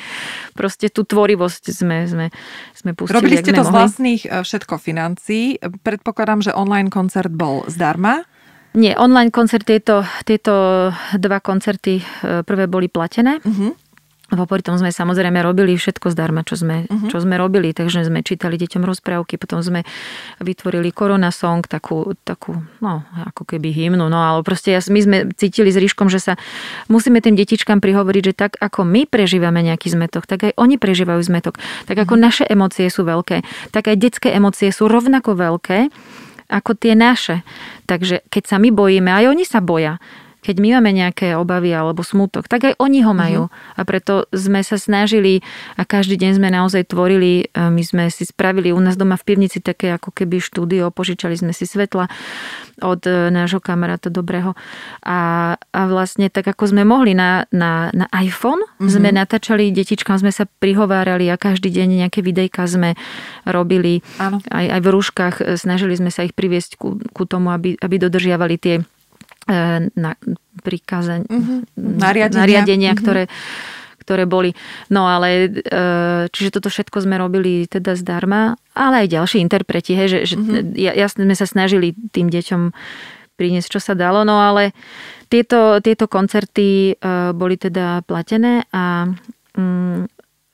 [0.51, 2.25] Proste tú tvorivosť sme, sme,
[2.75, 3.15] sme pustili.
[3.15, 3.71] Robili ste to mohli.
[3.71, 5.55] z vlastných e, všetko financí.
[5.63, 8.27] Predpokladám, že online koncert bol zdarma.
[8.73, 12.03] Nie, online koncert, tieto, tieto dva koncerty e,
[12.41, 13.37] prvé boli platené.
[13.45, 13.77] Uh-huh.
[14.33, 17.05] Popri tom sme samozrejme robili všetko zdarma, čo sme, uh-huh.
[17.13, 19.85] čo sme robili, takže sme čítali deťom rozprávky, potom sme
[20.41, 25.17] vytvorili Korona Song, takú, takú no, ako keby hymnu, no ale proste ja, my sme
[25.37, 26.33] cítili s Ríškom, že sa
[26.89, 31.21] musíme tým detičkám prihovoriť, že tak ako my prežívame nejaký zmetok, tak aj oni prežívajú
[31.21, 31.61] zmetok.
[31.85, 32.25] Tak ako uh-huh.
[32.25, 35.93] naše emócie sú veľké, tak aj detské emócie sú rovnako veľké
[36.53, 37.41] ako tie naše.
[37.89, 39.97] Takže keď sa my bojíme, aj oni sa boja
[40.43, 43.47] keď my máme nejaké obavy alebo smutok, tak aj oni ho majú.
[43.47, 43.79] Uh-huh.
[43.79, 45.39] A preto sme sa snažili
[45.79, 49.23] a každý deň sme naozaj tvorili, e, my sme si spravili u nás doma v
[49.23, 52.11] pivnici také ako keby štúdio, požičali sme si svetla
[52.83, 54.51] od e, nášho kamaráta dobrého.
[55.07, 58.91] A, a vlastne tak ako sme mohli na, na, na iPhone, uh-huh.
[58.91, 62.99] sme natáčali detičkám, sme sa prihovárali a každý deň nejaké videjka sme
[63.47, 64.03] robili.
[64.19, 64.43] Áno.
[64.51, 67.95] Aj, aj v rúškach e, snažili sme sa ich priviesť ku, ku tomu, aby, aby
[67.95, 68.75] dodržiavali tie
[69.47, 70.11] na,
[70.63, 71.67] príkaze, uh-huh.
[71.75, 73.01] nariadenia, nariadenia uh-huh.
[73.03, 73.23] ktoré,
[73.99, 74.55] ktoré boli.
[74.87, 75.79] No ale, e,
[76.31, 80.75] čiže toto všetko sme robili teda zdarma, ale aj ďalší interpreti, hej, že, že uh-huh.
[80.75, 82.71] jasne sme sa snažili tým deťom
[83.35, 84.23] priniesť, čo sa dalo.
[84.23, 84.71] No ale
[85.27, 87.01] tieto, tieto koncerty
[87.33, 89.09] boli teda platené a
[89.57, 90.05] um,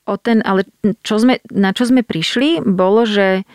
[0.10, 0.65] o ten, ale
[1.06, 3.45] čo sme, na čo sme prišli, bolo, že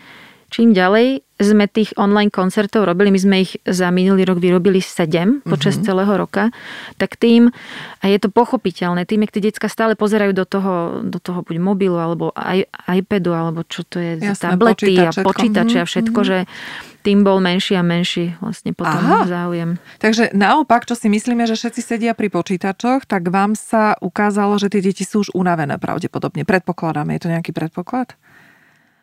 [0.49, 5.43] čím ďalej sme tých online koncertov robili, my sme ich za minulý rok vyrobili 7
[5.43, 5.87] počas mm-hmm.
[5.87, 6.47] celého roka,
[6.95, 7.51] tak tým,
[7.99, 11.59] a je to pochopiteľné, tým, ak tie decka stále pozerajú do toho, do toho buď
[11.59, 16.47] mobilu, alebo aj, iPadu, alebo čo to je, Jasné, tablety a počítače a všetko, mm-hmm.
[16.47, 16.47] že
[17.05, 19.29] tým bol menší a menší vlastne potom Aha.
[19.29, 19.77] záujem.
[20.01, 24.73] Takže naopak, čo si myslíme, že všetci sedia pri počítačoch, tak vám sa ukázalo, že
[24.73, 26.47] tie deti sú už unavené pravdepodobne.
[26.49, 28.17] Predpokladáme, je to nejaký predpoklad?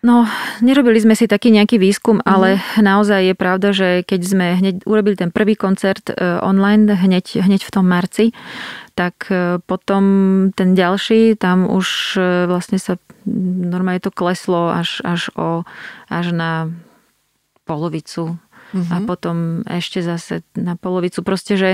[0.03, 0.27] No,
[0.59, 2.27] nerobili sme si taký nejaký výskum, mm.
[2.27, 7.39] ale naozaj je pravda, že keď sme hneď urobili ten prvý koncert e, online hneď,
[7.39, 8.35] hneď v tom marci,
[8.99, 10.03] tak e, potom
[10.59, 12.99] ten ďalší, tam už e, vlastne sa
[13.31, 15.63] normálne to kleslo až, až, o,
[16.11, 16.75] až na
[17.63, 18.43] polovicu
[18.75, 18.91] mm-hmm.
[18.91, 19.07] a mhm.
[19.07, 19.37] potom
[19.71, 21.23] ešte zase na polovicu.
[21.23, 21.71] Proste, že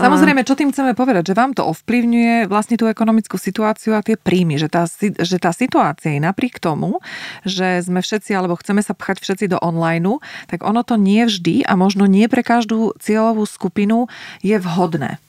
[0.00, 4.16] Samozrejme, čo tým chceme povedať, že vám to ovplyvňuje vlastne tú ekonomickú situáciu a tie
[4.16, 4.88] príjmy, že tá,
[5.20, 7.04] že tá situácia je napriek tomu,
[7.44, 11.68] že sme všetci, alebo chceme sa pchať všetci do online, tak ono to nie vždy
[11.68, 14.08] a možno nie pre každú cieľovú skupinu
[14.40, 15.20] je vhodné.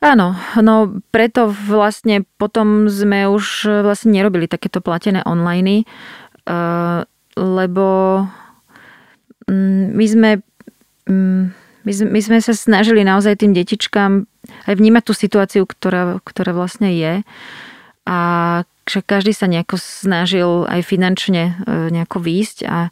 [0.00, 5.84] Áno, no preto vlastne potom sme už vlastne nerobili takéto platené online,
[7.36, 7.86] lebo
[9.44, 10.30] mm, my sme
[11.04, 14.28] mm, my, my sme sa snažili naozaj tým detičkám
[14.68, 17.14] aj vnímať tú situáciu, ktorá, ktorá vlastne je.
[18.08, 18.18] A
[18.90, 22.90] že každý sa nejako snažil aj finančne e, nejako výjsť a e,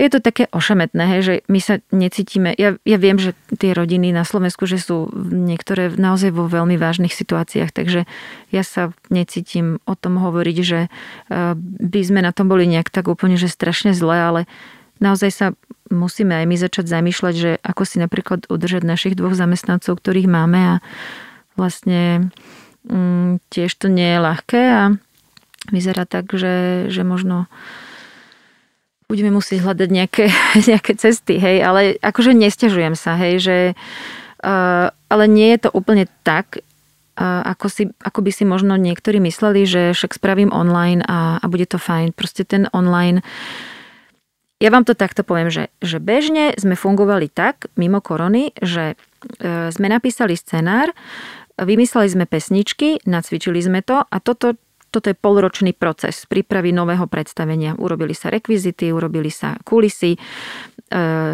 [0.00, 4.16] je to také ošemetné, hej, že my sa necítime, ja, ja viem, že tie rodiny
[4.16, 8.08] na Slovensku, že sú niektoré naozaj vo veľmi vážnych situáciách, takže
[8.48, 10.88] ja sa necítim o tom hovoriť, že e,
[11.84, 14.40] by sme na tom boli nejak tak úplne, že strašne zle, ale
[15.00, 15.46] naozaj sa
[15.90, 20.60] musíme aj my začať zamýšľať, že ako si napríklad udržať našich dvoch zamestnancov, ktorých máme
[20.60, 20.74] a
[21.58, 22.30] vlastne
[22.86, 24.82] mm, tiež to nie je ľahké a
[25.74, 27.50] vyzerá tak, že, že možno
[29.10, 30.24] budeme musieť hľadať nejaké,
[30.70, 33.56] nejaké cesty, hej, ale akože nestiažujem sa, hej, že
[34.46, 36.62] uh, ale nie je to úplne tak,
[37.18, 41.44] uh, ako, si, ako by si možno niektorí mysleli, že však spravím online a, a
[41.50, 42.14] bude to fajn.
[42.14, 43.79] Proste ten online uh,
[44.60, 49.72] ja vám to takto poviem, že, že bežne sme fungovali tak mimo korony, že e,
[49.72, 50.92] sme napísali scenár,
[51.56, 54.60] vymysleli sme pesničky, nacvičili sme to a toto,
[54.92, 57.72] toto je polročný proces prípravy nového predstavenia.
[57.80, 60.20] Urobili sa rekvizity, urobili sa kulisy, e,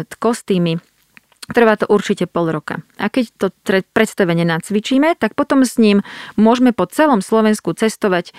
[0.07, 0.79] kostýmy.
[1.47, 2.79] Trvá to určite pol roka.
[2.95, 3.47] A keď to
[3.91, 5.99] predstavenie nacvičíme, tak potom s ním
[6.39, 8.31] môžeme po celom Slovensku cestovať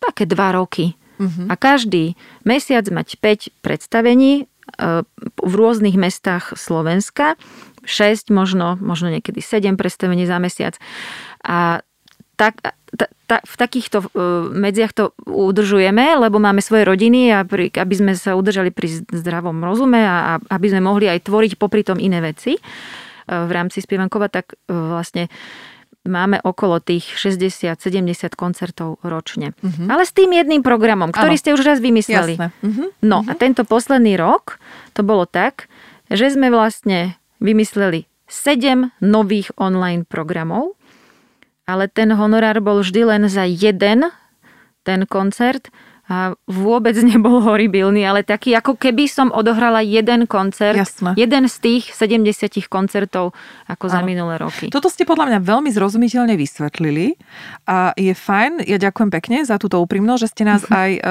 [0.00, 1.46] také dva roky Uh-huh.
[1.46, 5.04] A každý mesiac mať 5 predstavení e,
[5.38, 7.38] v rôznych mestách Slovenska,
[7.86, 10.74] 6 možno, možno niekedy 7 predstavení za mesiac.
[11.44, 11.84] A
[12.34, 17.70] tak, ta, ta, v takýchto uh, medziach to udržujeme, lebo máme svoje rodiny a pri,
[17.70, 21.86] aby sme sa udržali pri zdravom rozume a, a aby sme mohli aj tvoriť popri
[21.86, 25.30] tom iné veci uh, v rámci spievankova, tak uh, vlastne
[26.04, 29.56] máme okolo tých 60-70 koncertov ročne.
[29.64, 29.88] Uh-huh.
[29.88, 31.40] Ale s tým jedným programom, ktorý ano.
[31.40, 32.36] ste už raz vymysleli.
[32.36, 32.92] Uh-huh.
[33.00, 33.32] No uh-huh.
[33.32, 34.60] a tento posledný rok
[34.92, 35.66] to bolo tak,
[36.12, 40.76] že sme vlastne vymysleli 7 nových online programov,
[41.64, 44.12] ale ten honorár bol vždy len za jeden
[44.84, 45.72] ten koncert
[46.44, 51.16] vôbec nebol horibilný, ale taký, ako keby som odohrala jeden koncert, Jasne.
[51.16, 53.32] jeden z tých 70 koncertov
[53.64, 54.68] ako za minulé roky.
[54.68, 57.16] Toto ste podľa mňa veľmi zrozumiteľne vysvetlili
[57.64, 61.04] a je fajn, ja ďakujem pekne za túto úprimnosť, že ste nás aj uh,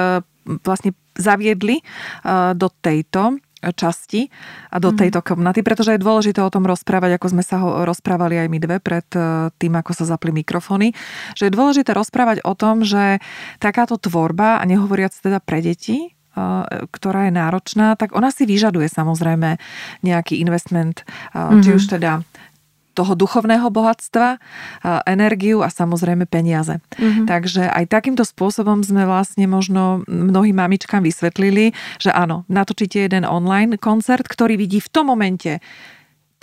[0.62, 4.28] vlastne zaviedli uh, do tejto časti
[4.68, 4.98] a do mhm.
[5.00, 8.58] tejto komnaty, pretože je dôležité o tom rozprávať, ako sme sa ho rozprávali aj my
[8.60, 10.92] dve pred e, tým, ako sa zapli mikrofóny,
[11.38, 13.22] že je dôležité rozprávať o tom, že
[13.62, 16.08] takáto tvorba, a nehovoriac teda pre deti, e,
[16.90, 19.56] ktorá je náročná, tak ona si vyžaduje samozrejme
[20.04, 21.62] nejaký investment, mm-hmm.
[21.62, 21.76] či mhm.
[21.78, 22.12] už teda
[22.94, 24.38] toho duchovného bohatstva,
[25.04, 26.78] energiu a samozrejme peniaze.
[26.78, 27.26] Mm-hmm.
[27.26, 33.76] Takže aj takýmto spôsobom sme vlastne možno mnohým mamičkám vysvetlili, že áno, natočíte jeden online
[33.76, 35.58] koncert, ktorý vidí v tom momente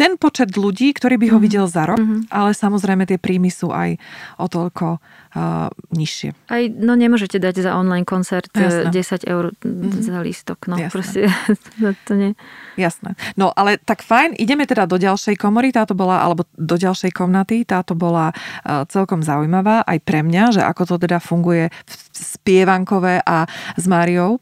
[0.02, 1.46] ten počet ľudí, ktorý by ho mm-hmm.
[1.46, 2.34] videl za rok, mm-hmm.
[2.34, 4.02] ale samozrejme tie príjmy sú aj
[4.42, 6.34] o toľko uh, nižšie.
[6.50, 8.90] Aj, no nemôžete dať za online koncert Jasné.
[8.90, 10.02] 10 eur mm-hmm.
[10.02, 10.90] za lístok, no Jasné.
[10.90, 11.22] proste
[12.10, 12.34] to nie.
[12.82, 13.14] Jasné.
[13.38, 17.62] No ale tak fajn, ideme teda do ďalšej komory, táto bola, alebo do ďalšej komnaty,
[17.62, 23.22] táto bola uh, celkom zaujímavá aj pre mňa, že ako to teda funguje v spievankové
[23.22, 23.46] a
[23.78, 24.42] s Máriou.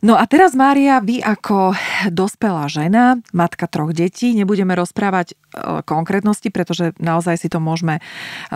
[0.00, 1.76] No a teraz, Mária, vy ako
[2.08, 8.02] dospelá žena, matka troch detí, nebudeme rozprávať o konkrétnosti, pretože naozaj si to môžeme e,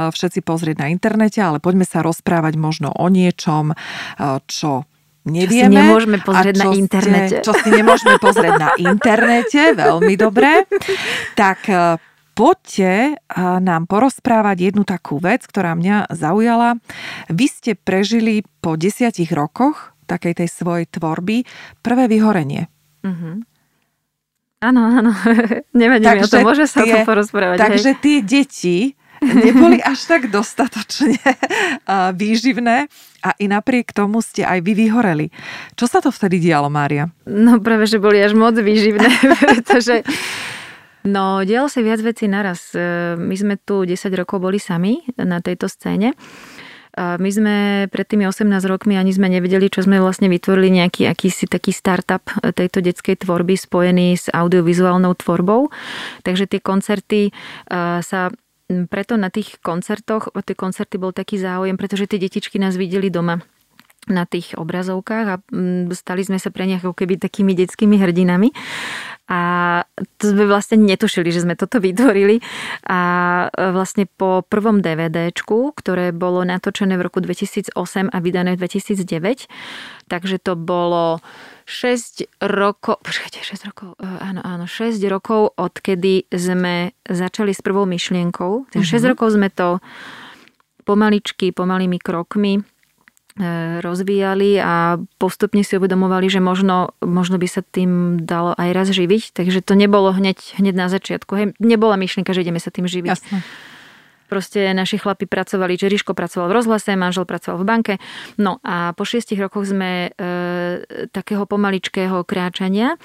[0.09, 4.89] všetci pozrieť na internete, ale poďme sa rozprávať možno o niečom, e, čo
[5.29, 5.69] nevieme.
[5.69, 7.37] Čo si nemôžeme pozrieť na internete.
[7.37, 10.65] Ste, čo si nemôžeme pozrieť na internete, veľmi dobre.
[11.37, 12.01] Tak e,
[12.33, 16.81] poďte nám porozprávať jednu takú vec, ktorá mňa zaujala.
[17.31, 21.43] Vy ste prežili po desiatich rokoch takej tej svojej tvorby
[21.81, 22.69] prvé vyhorenie.
[23.05, 23.35] Mm-hmm.
[24.65, 25.13] Áno, áno.
[25.81, 27.59] Nevadí mi o to, môže sa tie, to porozprávať.
[27.61, 28.01] Takže hej.
[28.01, 28.77] tie deti
[29.25, 31.17] neboli až tak dostatočne
[32.21, 32.89] výživné
[33.25, 35.27] a i napriek tomu ste aj vy vyhoreli.
[35.77, 37.09] Čo sa to vtedy dialo, Mária?
[37.25, 39.09] No práve, že boli až moc výživné,
[39.49, 40.05] pretože
[41.05, 42.73] No, dialo sa viac vecí naraz.
[42.73, 42.81] E,
[43.21, 46.17] my sme tu 10 rokov boli sami na tejto scéne
[46.95, 47.57] my sme
[47.91, 52.23] pred tými 18 rokmi ani sme nevedeli, čo sme vlastne vytvorili nejaký akýsi taký startup
[52.55, 55.75] tejto detskej tvorby spojený s audiovizuálnou tvorbou.
[56.23, 57.35] Takže tie koncerty
[58.01, 58.31] sa
[58.89, 63.43] preto na tých koncertoch, tie koncerty bol taký záujem, pretože tie detičky nás videli doma
[64.05, 65.41] na tých obrazovkách a
[65.97, 68.53] stali sme sa pre nich ako keby takými detskými hrdinami.
[69.25, 69.41] A
[70.21, 72.45] to sme vlastne netušili, že sme toto vytvorili.
[72.85, 73.01] A
[73.73, 77.73] vlastne po prvom DVDčku, ktoré bolo natočené v roku 2008
[78.13, 79.49] a vydané v 2009,
[80.13, 81.25] takže to bolo
[81.65, 87.89] 6 rokov, počkajte, 6 rokov, e, áno, áno, 6 rokov, odkedy sme začali s prvou
[87.89, 88.69] myšlienkou.
[88.69, 88.85] Mm-hmm.
[88.85, 89.81] 6 rokov sme to
[90.85, 92.74] pomaličky, pomalými krokmi E,
[93.83, 99.35] rozvíjali a postupne si uvedomovali, že možno, možno by sa tým dalo aj raz živiť.
[99.35, 101.33] Takže to nebolo hneď, hneď na začiatku.
[101.35, 103.11] Hej, nebola myšlienka, že ideme sa tým živiť.
[103.11, 103.43] Jasne.
[104.31, 107.95] Proste naši chlapi pracovali, že Ríško pracoval v rozhlase, manžel pracoval v banke.
[108.39, 112.97] No a po šiestich rokoch sme e, takého pomaličkého kráčania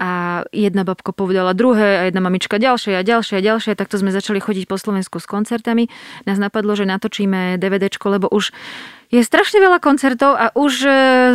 [0.00, 3.76] a jedna babka povedala druhé a jedna mamička ďalšie a ďalšie a ďalšie.
[3.76, 5.92] Takto sme začali chodiť po Slovensku s koncertami.
[6.24, 8.56] Nás napadlo, že natočíme DVDčko, lebo už
[9.10, 10.90] je strašne veľa koncertov a už e,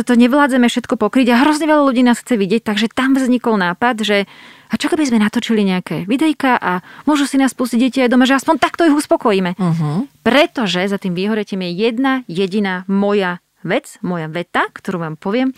[0.08, 4.00] to nevládzeme všetko pokryť a hrozne veľa ľudí nás chce vidieť, takže tam vznikol nápad,
[4.00, 4.24] že
[4.66, 8.24] a čo keby sme natočili nejaké videjka a môžu si nás pustiť deti aj doma,
[8.24, 9.54] že aspoň takto ich uspokojíme.
[9.54, 10.10] Uh-huh.
[10.26, 15.54] Pretože za tým výhoretím je jedna jediná moja vec, moja veta, ktorú vám poviem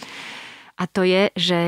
[0.78, 1.58] a to je, že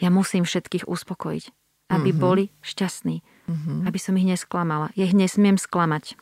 [0.00, 1.44] ja musím všetkých uspokojiť,
[1.92, 2.24] aby mm-hmm.
[2.24, 3.78] boli šťastní, mm-hmm.
[3.84, 4.88] aby som ich nesklamala.
[4.96, 6.16] Ja ich nesmiem sklamať.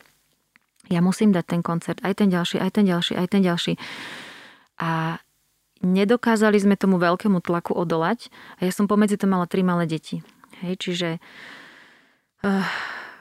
[0.88, 3.72] Ja musím dať ten koncert, aj ten ďalší, aj ten ďalší, aj ten ďalší.
[4.81, 5.20] A
[5.85, 10.24] nedokázali sme tomu veľkému tlaku odolať a ja som pomedzi to mala tri malé deti.
[10.64, 11.09] Hej, čiže
[12.42, 12.66] uh,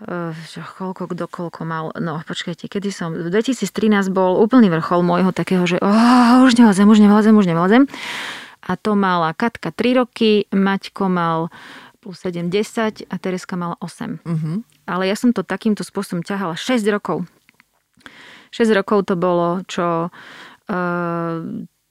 [0.10, 5.30] uh, koľko kto koľko mal, no počkajte, kedy som, v 2013 bol úplný vrchol môjho
[5.30, 7.84] takého, že oh, už nevládzem, už nevládzem, už nevládzem
[8.68, 11.48] a to mala Katka 3 roky, Maťko mal
[12.04, 14.20] plus 7, 10 a Tereska mala 8.
[14.22, 14.36] Uh-huh.
[14.36, 14.54] Mhm.
[14.88, 17.28] Ale ja som to takýmto spôsobom ťahala 6 rokov.
[18.52, 21.36] 6 rokov to bolo, čo uh,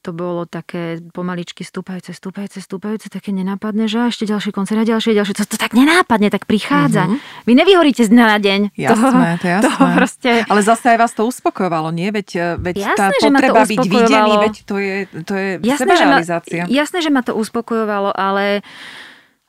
[0.07, 5.19] to bolo také pomaličky stúpajúce, stúpajúce, stúpajúce, také nenápadné, že ešte ďalší koncert a ďalšie,
[5.19, 5.35] ďalšie.
[5.35, 7.11] To, to tak nenápadne, tak prichádza.
[7.11, 7.43] Mm-hmm.
[7.51, 8.61] Vy nevyhoríte z dňa na deň.
[8.79, 9.67] Jasné, to, to jasné.
[9.67, 10.31] To proste...
[10.47, 12.15] Ale zase aj vás to uspokojovalo, nie?
[12.15, 16.63] Veď, eh, veď jasné, tá potreba byť videný, veď to je, to je jasné, sebarealizácia.
[16.63, 18.63] Že ma, jasné, že ma to uspokojovalo, ale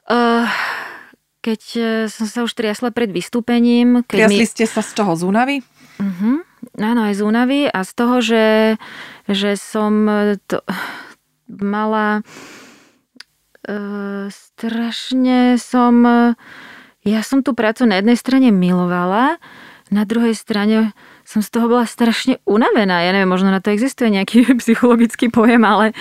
[0.10, 0.50] uh,
[1.46, 1.62] keď
[2.10, 4.02] som sa už triasla pred vystúpením...
[4.10, 4.50] Keď Triasli mi...
[4.50, 5.14] ste sa z čoho?
[5.14, 5.62] Z únavy?
[6.02, 6.47] Uh-huh.
[6.76, 8.46] Áno, aj z únavy a z toho, že
[9.28, 10.08] že som
[10.48, 10.64] to
[11.48, 12.24] mala
[13.68, 15.96] uh, strašne som
[17.08, 19.40] ja som tú prácu na jednej strane milovala,
[19.88, 20.92] na druhej strane
[21.24, 23.04] som z toho bola strašne unavená.
[23.04, 25.96] Ja neviem, možno na to existuje nejaký psychologický pojem, ale,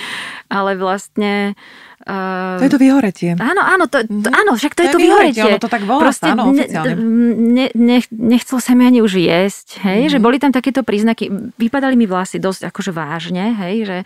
[0.50, 3.34] ale vlastne Uh, to je to vyhoretie.
[3.34, 4.30] Áno, áno, to, to, mhm.
[4.30, 5.42] áno však to, to je to vyhoretie.
[5.42, 6.94] Ono to tak volá, Proste áno, oficiálne.
[6.94, 10.12] Ne, ne, nechcel sa mi ani už jesť, hej, mm-hmm.
[10.14, 11.26] že boli tam takéto príznaky.
[11.58, 13.98] Vypadali mi vlasy dosť akože vážne, hej, že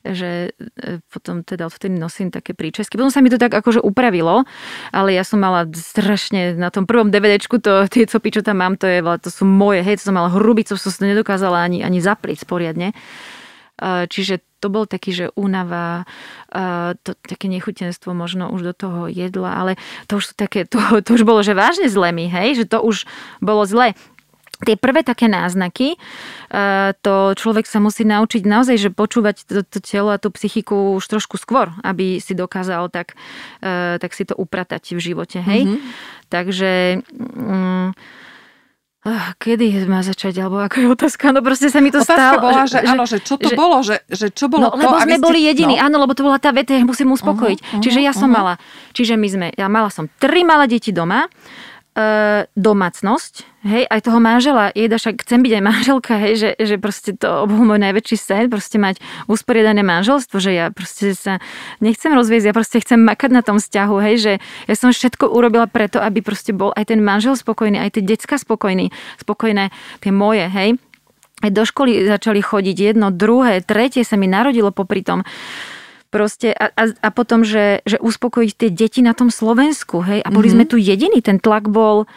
[0.00, 2.96] že e, potom teda odvtedy nosím také príčesky.
[2.96, 4.48] Potom sa mi to tak akože upravilo,
[4.96, 8.80] ale ja som mala strašne na tom prvom DVDčku to, tie copy, čo tam mám,
[8.80, 12.00] to, je, to sú moje, hej, to som mala hrubicu, som to nedokázala ani, ani
[12.00, 12.96] zapliť poriadne.
[13.80, 16.04] Čiže to bol taký, že únava,
[17.00, 19.72] to, také nechutenstvo možno už do toho jedla, ale
[20.04, 23.08] to už, také, to, to už bolo, že vážne zle mi, hej, že to už
[23.40, 23.96] bolo zle.
[24.60, 25.96] Tie prvé také náznaky,
[27.00, 31.08] to človek sa musí naučiť naozaj, že počúvať to, to telo a tú psychiku už
[31.08, 33.16] trošku skôr, aby si dokázal tak,
[33.64, 35.64] tak si to upratať v živote, hej.
[35.64, 35.80] Mm-hmm.
[36.28, 36.70] Takže...
[37.16, 37.96] Mm,
[39.00, 41.32] Uh, kedy má začať, alebo aká je otázka?
[41.32, 42.44] No proste sa mi to otázka stalo.
[42.44, 44.84] bola, že, že, áno, že čo to že, bolo, že, že čo bolo no, to,
[44.84, 45.88] lebo sme ste, boli jediní, no.
[45.88, 47.58] áno, lebo to bola tá veta, ja musím uspokojiť.
[47.64, 48.60] Uh-huh, uh-huh, čiže ja som uh-huh.
[48.60, 48.60] mala,
[48.92, 51.32] čiže my sme, ja mala som tri malé deti doma,
[51.90, 56.78] E, domácnosť, hej, aj toho manžela, jeda však chcem byť aj manželka, hej, že, že
[56.78, 61.42] proste to bol môj najväčší sen, proste mať usporiadané manželstvo, že ja proste sa
[61.82, 64.32] nechcem rozviesť, ja proste chcem makať na tom vzťahu, hej, že
[64.70, 68.38] ja som všetko urobila preto, aby proste bol aj ten manžel spokojný, aj tie decka
[68.38, 70.78] spokojný, spokojné, tie moje, hej.
[71.42, 75.26] Aj do školy začali chodiť jedno, druhé, tretie sa mi narodilo popri tom.
[76.10, 80.28] Proste a, a, a potom, že, že uspokojiť tie deti na tom Slovensku, hej, a
[80.34, 80.66] boli mm-hmm.
[80.66, 82.10] sme tu jediní, ten tlak bol,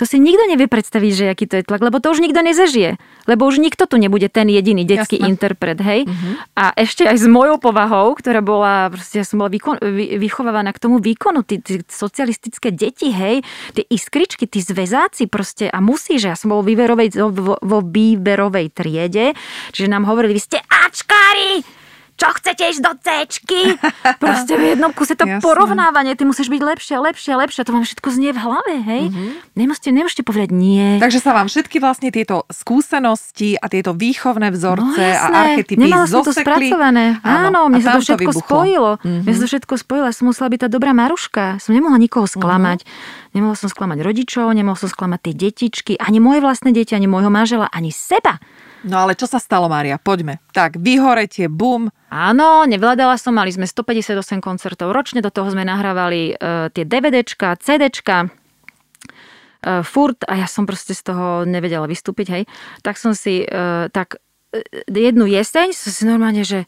[0.00, 2.96] to si nikto nevie predstaviť, že aký to je tlak, lebo to už nikto nezažije.
[3.28, 5.28] Lebo už nikto tu nebude ten jediný detský Jasne.
[5.28, 6.08] interpret, hej.
[6.08, 6.32] Mm-hmm.
[6.56, 10.72] A ešte aj s mojou povahou, ktorá bola, proste ja som bola výkon, vy, vychovávaná
[10.72, 13.44] k tomu výkonu, tí, tí socialistické deti, hej,
[13.76, 18.72] tie iskričky, tí zväzáci proste a musí, že ja som bol výberovej, vo, vo výberovej
[18.72, 19.36] triede,
[19.76, 21.79] čiže nám hovorili, vy ste Ačkári!
[22.20, 23.80] Čo chcete ísť do Cčky?
[24.20, 25.40] Proste v jednom kuse to Jasne.
[25.40, 29.02] porovnávanie, ty musíš byť lepšia, lepšia, lepšia, to vám všetko znie v hlave, hej?
[29.08, 29.56] Mm-hmm.
[29.56, 31.00] Nemôžete, nemôžete povedať nie.
[31.00, 36.04] Takže sa vám všetky vlastne tieto skúsenosti a tieto výchovné vzorce no, a archetypy Nemala
[36.04, 37.16] som to spracované.
[37.24, 38.90] Áno, Áno mne sa to všetko to spojilo.
[39.00, 39.24] Mm-hmm.
[39.24, 41.56] Mne sa to všetko spojilo, ja som musela byť tá dobrá Maruška.
[41.56, 42.32] Som nemohla nikoho mhm.
[42.36, 42.84] sklamať.
[42.84, 43.32] Mm-hmm.
[43.32, 47.30] Nemohla som sklamať rodičov, nemohla som sklamať tie detičky, ani moje vlastné deti, ani môjho
[47.30, 48.42] manžela, ani seba.
[48.80, 50.00] No ale čo sa stalo, Mária?
[50.00, 50.40] Poďme.
[50.56, 51.92] Tak, vyhoretie, bum.
[52.08, 57.60] Áno, nevládala som, mali sme 158 koncertov ročne, do toho sme nahrávali uh, tie DVDčka,
[57.60, 62.42] CDčka, uh, furt a ja som proste z toho nevedela vystúpiť, hej.
[62.80, 66.64] Tak som si, uh, tak uh, jednu jeseň som si normálne, že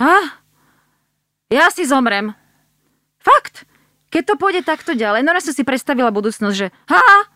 [0.00, 0.40] ha,
[1.52, 2.32] ja si zomrem.
[3.20, 3.68] Fakt.
[4.08, 7.28] Keď to pôjde takto ďalej, no som si predstavila budúcnosť, že ha,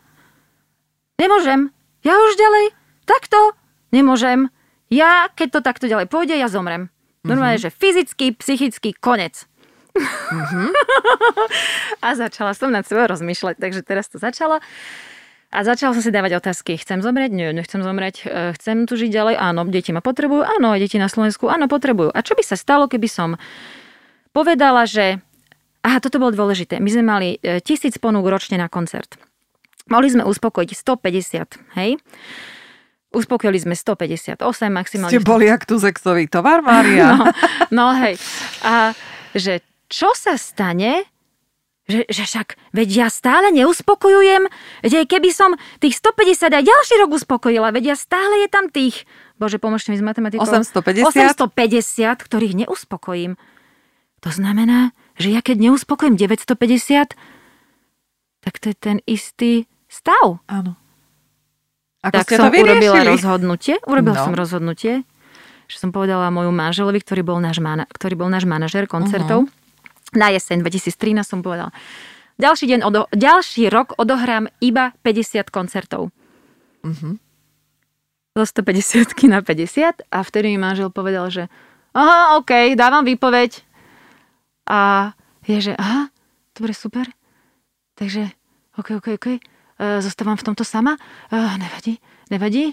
[1.21, 1.69] nemôžem,
[2.01, 2.65] ja už ďalej,
[3.05, 3.57] takto,
[3.97, 4.53] nemôžem.
[4.93, 6.93] Ja, keď to takto ďalej pôjde, ja zomrem.
[7.27, 7.75] Normálne, mm-hmm.
[7.75, 9.49] že fyzicky, psychicky, konec.
[9.97, 10.71] Mm-hmm.
[12.07, 14.63] a začala som nad sebou rozmýšľať, takže teraz to začalo.
[15.55, 16.77] A začala som si dávať otázky.
[16.77, 17.31] Chcem zomrieť?
[17.31, 18.17] Nie, nechcem zomrieť.
[18.27, 19.35] E, chcem tu žiť ďalej?
[19.39, 19.63] Áno.
[19.71, 20.43] Deti ma potrebujú?
[20.43, 20.75] Áno.
[20.75, 21.47] Deti na Slovensku?
[21.47, 22.11] Áno, potrebujú.
[22.11, 23.39] A čo by sa stalo, keby som
[24.35, 25.23] povedala, že...
[25.87, 26.83] Aha, toto bolo dôležité.
[26.83, 29.15] My sme mali e, tisíc ponúk ročne na koncert.
[29.87, 32.03] Mohli sme uspokojiť 150, hej?
[33.17, 34.37] Uspokojili sme 158
[34.69, 35.13] maximálne.
[35.17, 37.17] Ste boli jak tu sexový tovar, Mária.
[37.17, 37.25] no,
[37.73, 38.21] no hej.
[38.61, 38.93] A
[39.33, 41.09] že čo sa stane,
[41.87, 44.51] že, že však, veď ja stále neuspokojujem,
[44.83, 49.07] že keby som tých 150 aj ďalší rok uspokojila, veď ja stále je tam tých,
[49.39, 50.43] bože, pomôžte mi s matematikou.
[50.43, 51.47] 850?
[51.47, 53.39] 850, ktorých neuspokojím.
[54.27, 57.15] To znamená, že ja keď neuspokojím 950,
[58.43, 60.43] tak to je ten istý stav.
[60.51, 60.75] Áno.
[62.07, 63.83] Ako tak som urobila rozhodnutie.
[63.83, 64.25] Urobila no.
[64.31, 65.03] som rozhodnutie,
[65.67, 69.51] že som povedala moju manželovi, ktorý bol náš, mana, ktorý bol náš manažer koncertov.
[69.51, 70.15] Uh-huh.
[70.15, 71.75] Na jeseň 2013 som povedala,
[72.39, 76.15] ďalší, deň odo, ďalší rok odohrám iba 50 koncertov.
[76.87, 77.19] Uh-huh.
[78.39, 81.51] Zo 150 na 50 a vtedy mi manžel povedal, že
[81.91, 83.67] aha, OK, dávam výpoveď.
[84.71, 85.11] A
[85.43, 86.15] je, že aha,
[86.55, 87.11] dobre, super.
[87.99, 88.31] Takže,
[88.79, 89.56] OK, OK, OK
[90.01, 90.97] zostávam v tomto sama?
[91.29, 91.95] E, nevadí,
[92.33, 92.73] nevadí.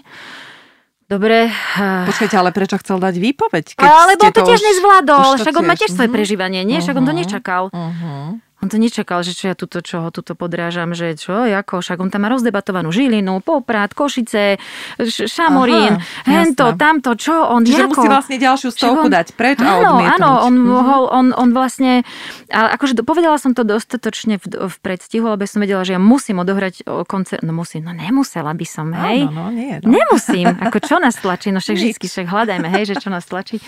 [1.04, 1.52] Dobre.
[1.52, 3.76] E, Počkajte, ale prečo chcel dať výpoveď?
[3.76, 5.36] Keď Lebo to tiež nezvládol.
[5.36, 6.16] Však on má tiež svoje mhm.
[6.16, 6.80] prežívanie, nie?
[6.80, 7.20] Však on to mhm.
[7.20, 7.64] nečakal.
[7.68, 8.40] Uh-huh.
[8.64, 12.00] On to nečakal, že čo ja tuto, čo ho tuto podrážam, že čo, ako, však
[12.00, 14.56] on tam má rozdebatovanú Žilinu, Poprad, Košice,
[15.04, 16.80] Šamorín, Aha, hento, jasná.
[16.80, 18.00] tamto, čo on, Čiže ako?
[18.00, 20.16] musí vlastne ďalšiu stovku on, dať preč áno, a odmietnúť.
[20.16, 22.08] Áno, on mohol, on, on vlastne,
[22.48, 26.40] a akože povedala som to dostatočne v, v predstihu, lebo som vedela, že ja musím
[26.40, 29.28] odohrať koncert, no musím, no nemusela by som, hej.
[29.28, 29.92] Áno, no, nie, no.
[29.92, 33.60] Nemusím, ako čo nás tlačí, no však vždy, však hľadajme, hej, že čo nás tlačí.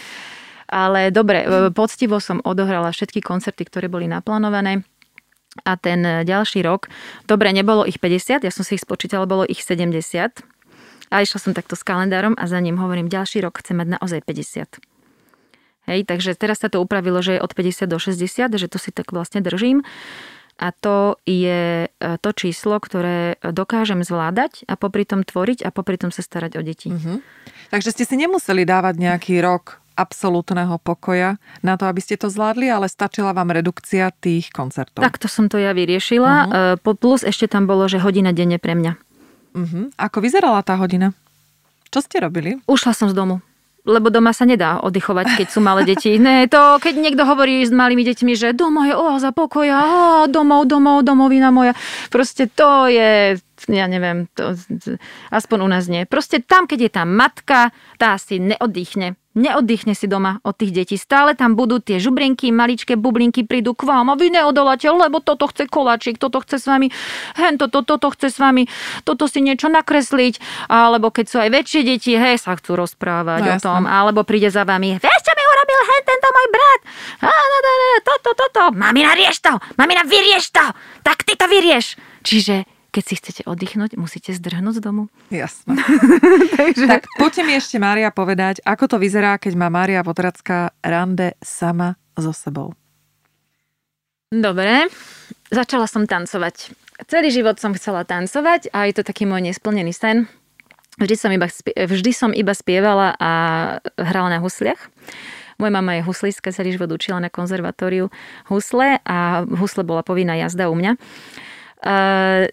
[0.67, 4.83] Ale dobre, e, poctivo som odohrala všetky koncerty, ktoré boli naplánované.
[5.65, 6.93] A ten ďalší rok,
[7.25, 10.45] dobre, nebolo ich 50, ja som si ich spočítala, bolo ich 70.
[11.09, 14.21] A išla som takto s kalendárom a za ním hovorím, ďalší rok chcem mať naozaj
[14.21, 14.77] 50.
[15.87, 18.91] Hej, takže teraz sa to upravilo, že je od 50 do 60, že to si
[18.91, 19.87] tak vlastne držím.
[20.57, 26.01] A to je e, to číslo, ktoré dokážem zvládať a popri tom tvoriť a popri
[26.01, 26.89] tom sa starať o deti.
[26.91, 27.21] Uh-huh.
[27.69, 32.69] Takže ste si nemuseli dávať nejaký rok absolútneho pokoja na to, aby ste to zvládli,
[32.69, 35.01] ale stačila vám redukcia tých koncertov.
[35.01, 36.33] Takto som to ja vyriešila.
[36.77, 36.95] Uh-huh.
[36.95, 38.93] Plus ešte tam bolo, že hodina denne pre mňa.
[39.57, 39.89] Uh-huh.
[39.97, 41.17] Ako vyzerala tá hodina?
[41.89, 42.61] Čo ste robili?
[42.69, 43.41] Ušla som z domu.
[43.87, 46.19] lebo doma sa nedá oddychovať, keď sú malé deti.
[46.19, 50.67] Ne, to, keď niekto hovorí s malými deťmi, že doma je oáza pokoja, ó, domov,
[50.67, 51.73] domov, domovina moja.
[52.11, 53.39] Proste to je,
[53.71, 54.59] ja neviem, to,
[55.31, 56.03] aspoň u nás nie.
[56.03, 60.97] Proste tam, keď je tá matka, tá si neoddychne neoddychne si doma od tých detí.
[60.97, 65.47] Stále tam budú tie žubrinky, maličké bublinky prídu k vám a vy neodoláte, lebo toto
[65.53, 66.89] chce koláčik, toto chce s vami,
[67.37, 68.65] hen toto, toto chce s vami,
[69.05, 73.53] toto si niečo nakresliť, alebo keď sú aj väčšie deti, hej, sa chcú rozprávať no,
[73.53, 73.93] o tom, jasne.
[73.93, 76.81] alebo príde za vami, vieš, čo mi urobil hen tento môj brat,
[77.21, 80.65] a, no, no, no, toto, toto, mamina, rieš to, mamina, vyrieš to,
[81.05, 82.01] tak ty to vyrieš.
[82.27, 85.13] Čiže keď si chcete oddychnúť, musíte zdrhnúť z domu.
[85.29, 85.77] Jasné.
[86.61, 86.89] Takže...
[86.89, 92.01] Tak poďte mi ešte, Mária, povedať, ako to vyzerá, keď má Mária Potracká rande sama
[92.17, 92.73] so sebou.
[94.33, 94.89] Dobre,
[95.53, 96.73] začala som tancovať.
[97.05, 100.25] Celý život som chcela tancovať a je to taký môj nesplnený sen.
[100.97, 103.31] Vždy som iba, vždy som iba spievala a
[104.01, 104.81] hrala na husliach.
[105.61, 108.09] Moja mama je huslistka, celý život učila na konzervatóriu
[108.49, 110.97] husle a husle bola povinná jazda u mňa.
[111.85, 112.49] Uh,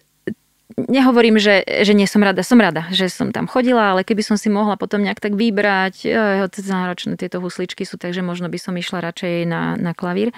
[0.76, 4.36] nehovorím, že, že nie som rada, som rada, že som tam chodila, ale keby som
[4.38, 8.74] si mohla potom nejak tak vybrať, jo, náročné tieto husličky sú, takže možno by som
[8.74, 10.34] išla radšej na, na klavír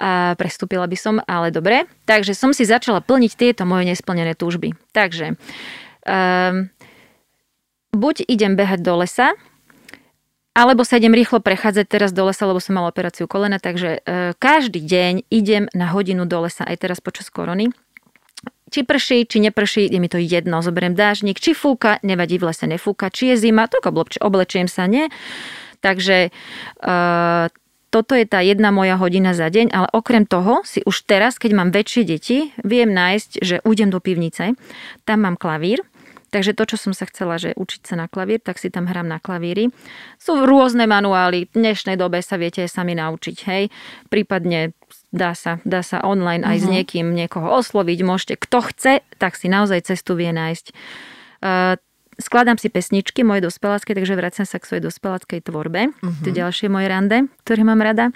[0.00, 1.84] a prestúpila by som, ale dobre.
[2.08, 4.72] Takže som si začala plniť tieto moje nesplnené túžby.
[4.96, 5.36] Takže
[6.08, 6.72] um,
[7.92, 9.36] buď idem behať do lesa,
[10.56, 14.32] alebo sa idem rýchlo prechádzať teraz do lesa, lebo som mala operáciu kolena, takže uh,
[14.40, 17.68] každý deň idem na hodinu do lesa, aj teraz počas korony
[18.70, 20.62] či prší, či neprší, je mi to jedno.
[20.62, 23.90] Zoberiem dážnik, či fúka, nevadí, v lese nefúka, či je zima, tak
[24.22, 25.10] oblečiem sa, nie.
[25.82, 27.50] Takže uh,
[27.90, 31.50] toto je tá jedna moja hodina za deň, ale okrem toho si už teraz, keď
[31.58, 34.54] mám väčšie deti, viem nájsť, že ujdem do pivnice,
[35.02, 35.82] tam mám klavír,
[36.30, 39.10] Takže to, čo som sa chcela, že učiť sa na klavír, tak si tam hrám
[39.10, 39.74] na klavíri.
[40.16, 41.50] Sú rôzne manuály.
[41.50, 43.66] V dnešnej dobe sa viete sami naučiť, hej.
[44.06, 44.72] Prípadne
[45.10, 46.62] dá sa, dá sa online aj uh-huh.
[46.62, 46.72] s mhm.
[46.72, 47.98] niekým niekoho osloviť.
[48.06, 50.66] Môžete, kto chce, tak si naozaj cestu vie nájsť.
[51.42, 51.74] Uh,
[52.22, 55.90] skladám si pesničky moje dospelácké, takže vraciam sa k svojej dospeláckej tvorbe.
[55.90, 56.14] Uh-huh.
[56.22, 58.14] To je ďalšie moje rande, ktoré mám rada.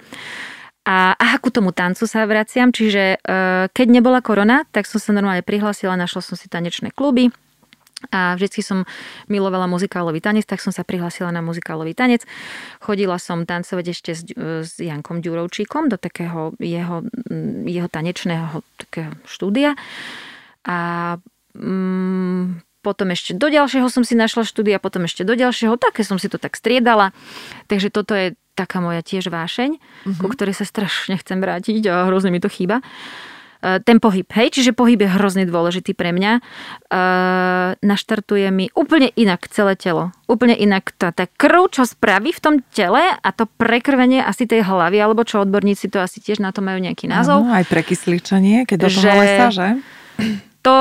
[0.85, 5.11] A, a ku tomu tancu sa vraciam, čiže uh, keď nebola korona, tak som sa
[5.11, 7.33] normálne prihlásila, našla som si tanečné kluby,
[8.11, 8.83] a vždycky som
[9.29, 12.25] milovala muzikálový tanec, tak som sa prihlásila na muzikálový tanec.
[12.81, 14.21] Chodila som tancovať ešte s,
[14.65, 17.05] s Jankom Ďurovčíkom do takého jeho,
[17.65, 19.77] jeho tanečného takého štúdia.
[20.65, 20.77] A
[21.53, 26.21] mm, potom ešte do ďalšieho som si našla štúdia, potom ešte do ďalšieho, také som
[26.21, 27.09] si to tak striedala.
[27.65, 30.21] Takže toto je taká moja tiež vášeň, mm-hmm.
[30.21, 32.85] ku ktorej sa strašne chcem vrátiť a hrozne mi to chýba.
[33.81, 36.37] Ten pohyb, hej, čiže pohyb je hrozne dôležitý pre mňa.
[36.37, 36.41] E,
[37.81, 40.13] naštartuje mi úplne inak celé telo.
[40.29, 44.65] Úplne inak tá, tá krv, čo spraví v tom tele a to prekrvenie asi tej
[44.65, 47.45] hlavy, alebo čo odborníci to asi tiež na to majú nejaký názov.
[47.45, 49.11] Ano, aj prekysličenie, keď do toho že...
[49.17, 49.67] lesa, že?
[50.65, 50.77] to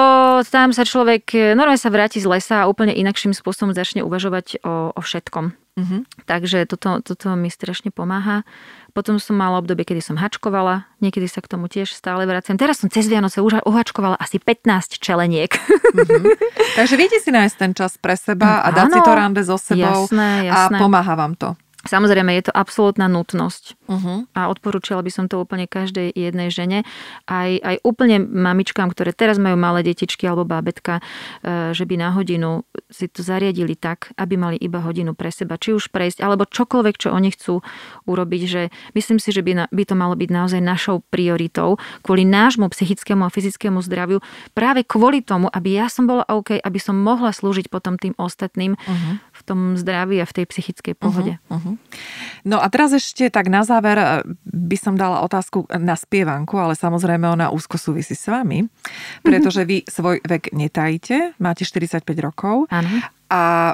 [0.49, 4.97] tam sa človek normálne sa vráti z lesa a úplne inakším spôsobom začne uvažovať o,
[4.97, 5.53] o všetkom.
[5.75, 6.07] Uh-huh.
[6.31, 8.47] Takže toto, toto mi strašne pomáha.
[8.95, 12.55] Potom som mala obdobie, kedy som hačkovala, niekedy sa k tomu tiež stále vraciam.
[12.55, 15.51] Teraz som cez Vianoce už uhačkovala asi 15 čeleniek.
[15.51, 16.25] Mm-hmm.
[16.79, 20.07] Takže viete si nájsť ten čas pre seba a dať si to rande so sebou
[20.07, 20.79] jasné, jasné.
[20.79, 21.59] a pomáha vám to.
[21.85, 24.25] Samozrejme, je to absolútna nutnosť uh-huh.
[24.33, 26.89] a odporúčala by som to úplne každej jednej žene.
[27.29, 31.05] Aj, aj úplne mamičkám, ktoré teraz majú malé detičky alebo bábetka,
[31.45, 35.61] e, že by na hodinu si to zariadili tak, aby mali iba hodinu pre seba,
[35.61, 37.61] či už prejsť, alebo čokoľvek, čo oni chcú
[38.09, 38.43] urobiť.
[38.49, 38.63] Že
[38.97, 43.29] myslím si, že by, na, by to malo byť naozaj našou prioritou kvôli nášmu psychickému
[43.29, 44.25] a fyzickému zdraviu,
[44.57, 48.79] práve kvôli tomu, aby ja som bola OK, aby som mohla slúžiť potom tým ostatným
[48.79, 49.15] uh-huh.
[49.45, 51.37] Tom zdraví a v tej psychickej pohode.
[51.49, 51.61] Uh-huh.
[51.61, 51.75] Uh-huh.
[52.49, 54.07] No a teraz ešte tak na záver eh,
[54.49, 58.65] by som dala otázku na spievanku, ale samozrejme ona úzko súvisí s vami,
[59.21, 62.69] pretože vy svoj vek netajíte, máte 45 rokov.
[62.73, 62.89] Áno.
[63.29, 63.73] A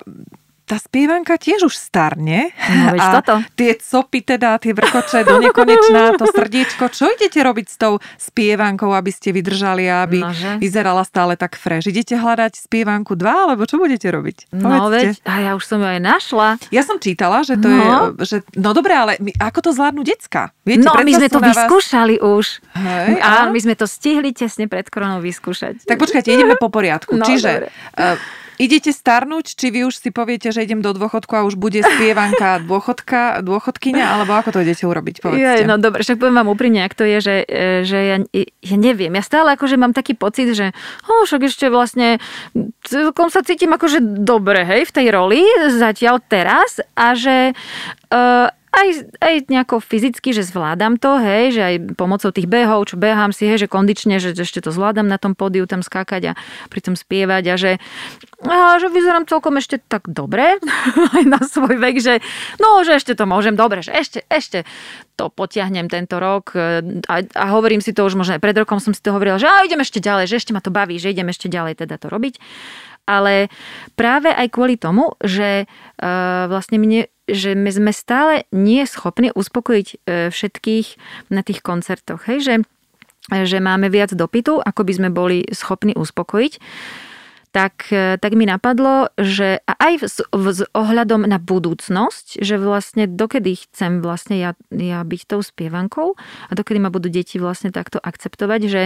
[0.70, 2.54] tá spievanka tiež už starne.
[2.70, 3.42] No, a toto.
[3.58, 6.86] tie copy teda, tie vrkoče do nekonečná, to srdiečko.
[6.94, 10.62] Čo idete robiť s tou spievankou, aby ste vydržali a aby Nože.
[10.62, 11.90] vyzerala stále tak fresh?
[11.90, 14.54] Idete hľadať spievanku 2, alebo čo budete robiť?
[14.54, 16.48] No veď, a ja už som ju aj našla.
[16.70, 17.74] Ja som čítala, že to no.
[17.74, 17.90] je,
[18.30, 20.54] že, no dobre, ale my, ako to zvládnu decka?
[20.62, 22.30] Viete, no my sme to vyskúšali vás...
[22.30, 22.46] už.
[22.78, 25.82] Hej, a my sme to stihli tesne pred koronou vyskúšať.
[25.82, 27.18] Tak počkajte, ideme po poriadku.
[27.18, 28.38] No, Čiže dobre.
[28.60, 32.60] Idete starnúť, či vy už si poviete, že idem do dôchodku a už bude spievanka
[32.68, 35.64] dôchodka, dôchodkyňa, alebo ako to idete urobiť, povedzte.
[35.64, 38.16] Je, no dobre, však poviem vám úprimne, ak to je, že, e, že ja,
[38.60, 39.16] ja neviem.
[39.16, 40.76] Ja stále akože mám taký pocit, že
[41.08, 42.20] oh, však ešte vlastne
[42.84, 45.40] celkom sa cítim akože dobre, hej, v tej roli
[45.72, 47.56] zatiaľ teraz a že
[48.12, 52.94] uh, aj, aj nejako fyzicky, že zvládam to, hej, že aj pomocou tých behov, čo
[52.94, 56.38] behám si, hej, že kondične, že ešte to zvládam na tom pódiu tam skákať a
[56.70, 57.72] pritom spievať a že,
[58.46, 60.62] a že vyzerám celkom ešte tak dobre
[61.18, 62.14] aj na svoj vek, že
[62.62, 64.62] no, že ešte to môžem dobre, že ešte, ešte
[65.18, 66.80] to potiahnem tento rok a,
[67.26, 69.66] a hovorím si to už možno aj pred rokom som si to hovorila, že a
[69.66, 72.38] idem ešte ďalej, že ešte ma to baví, že idem ešte ďalej teda to robiť.
[73.10, 73.50] Ale
[73.98, 79.88] práve aj kvôli tomu, že uh, vlastne mne že my sme stále nie schopní uspokojiť
[79.88, 79.96] e,
[80.28, 80.86] všetkých
[81.30, 82.26] na tých koncertoch.
[82.26, 82.38] Hej?
[82.42, 82.54] Že,
[83.46, 86.52] že máme viac dopytu, ako by sme boli schopní uspokojiť
[87.50, 93.58] tak, e, tak mi napadlo, že aj s, s ohľadom na budúcnosť, že vlastne dokedy
[93.66, 96.14] chcem vlastne ja, ja byť tou spievankou
[96.46, 98.82] a dokedy ma budú deti vlastne takto akceptovať, že,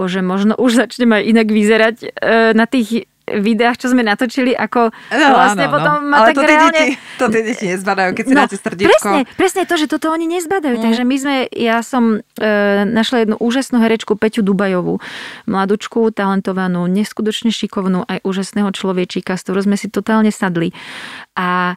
[0.00, 2.08] že možno už začnem aj inak vyzerať e,
[2.56, 6.08] na tých videách, čo sme natočili, ako no, vlastne áno, potom no.
[6.14, 6.78] ma Ale tak to reálne...
[6.78, 8.94] Deti, to tie deti nezbadajú, keď si no, dáte srdiečko.
[8.94, 10.78] Presne, presne to, že toto oni nezbadajú.
[10.78, 10.84] Mm.
[10.86, 12.46] Takže my sme, ja som e,
[12.86, 15.02] našla jednu úžasnú herečku Peťu Dubajovú,
[15.50, 20.70] mladučku, talentovanú, neskutočne šikovnú, aj úžasného človečíka, s ktorou sme si totálne sadli.
[21.34, 21.74] A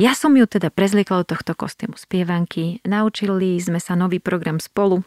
[0.00, 2.80] ja som ju teda prezliekla do tohto kostýmu spievanky.
[2.88, 5.04] Naučili sme sa nový program spolu,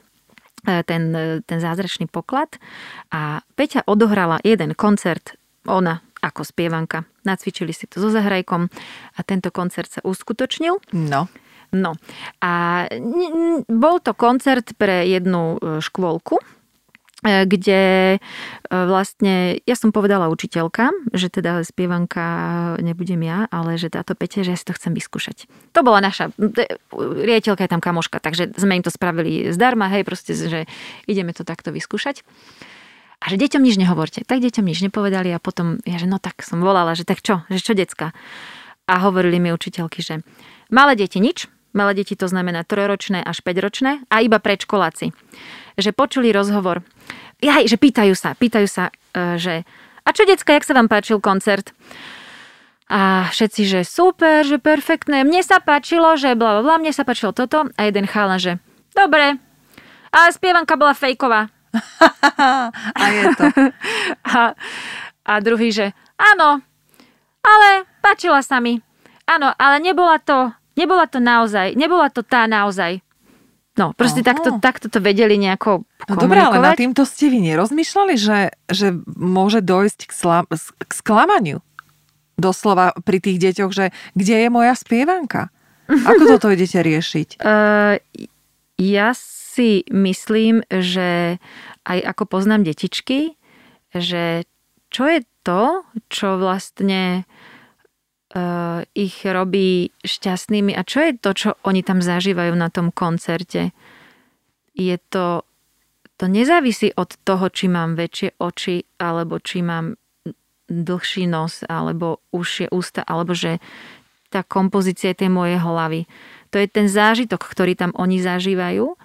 [0.61, 2.61] e, ten, e, ten zázračný poklad.
[3.09, 5.33] A Peťa odohrala jeden koncert
[5.65, 7.05] ona ako spievanka.
[7.21, 8.65] Nacvičili si to so zahrajkom
[9.13, 10.81] a tento koncert sa uskutočnil.
[10.93, 11.29] No.
[11.75, 11.97] No
[12.39, 12.85] a
[13.67, 16.43] bol to koncert pre jednu e, škôlku, e,
[17.43, 17.81] kde
[18.15, 18.17] e,
[18.71, 22.23] vlastne, ja som povedala učiteľka, že teda spievanka
[22.79, 25.51] nebudem ja, ale že táto Pete, že ja si to chcem vyskúšať.
[25.75, 26.31] To bola naša,
[26.95, 30.69] riaditeľka je tam kamoška, takže sme im to spravili zdarma, hej, proste, že
[31.11, 32.23] ideme to takto vyskúšať.
[33.23, 34.23] A že deťom nič nehovorte.
[34.27, 37.47] Tak deťom nič nepovedali a potom, ja že no tak som volala, že tak čo,
[37.47, 38.11] že čo decka.
[38.85, 40.21] A hovorili mi učiteľky, že
[40.69, 45.15] malé deti nič, malé deti to znamená trojročné až 5-ročné a iba predškoláci.
[45.75, 46.85] Že počuli rozhovor,
[47.41, 49.53] jaj, že pýtajú sa, pýtajú sa, e, že
[50.05, 51.73] a čo decka, jak sa vám páčil koncert?
[52.85, 57.33] A všetci, že super, že perfektné, mne sa páčilo, že bla, bla, mne sa páčilo
[57.33, 58.61] toto a jeden chála, že
[58.93, 59.41] dobre,
[60.15, 61.49] a spievanka bola fejková.
[63.01, 63.45] a je to.
[64.35, 64.51] A,
[65.25, 66.59] a druhý, že áno,
[67.45, 68.81] ale páčila sa mi.
[69.25, 73.01] Áno, ale nebola to, nebola to naozaj, nebola to tá naozaj.
[73.75, 78.15] No, proste takto, takto to vedeli nejako No dobré, ale na týmto ste vy nerozmýšľali,
[78.15, 80.39] že, že môže dojsť k, sla,
[80.79, 81.59] k sklamaniu?
[82.39, 85.51] Doslova pri tých deťoch, že kde je moja spievanka?
[85.91, 87.29] Ako toto idete riešiť?
[87.45, 87.99] Uh,
[88.75, 89.15] ja
[89.55, 91.39] si myslím, že
[91.87, 93.39] aj ako poznám detičky,
[93.95, 94.43] že
[94.91, 101.81] čo je to, čo vlastne uh, ich robí šťastnými a čo je to, čo oni
[101.87, 103.71] tam zažívajú na tom koncerte.
[104.75, 105.47] Je to,
[106.19, 109.95] to nezávisí od toho, či mám väčšie oči, alebo či mám
[110.67, 113.61] dlhší nos, alebo užšie ústa, alebo že
[114.33, 116.09] tá kompozícia tej mojej hlavy.
[116.51, 118.97] To je ten zážitok, ktorý tam oni zažívajú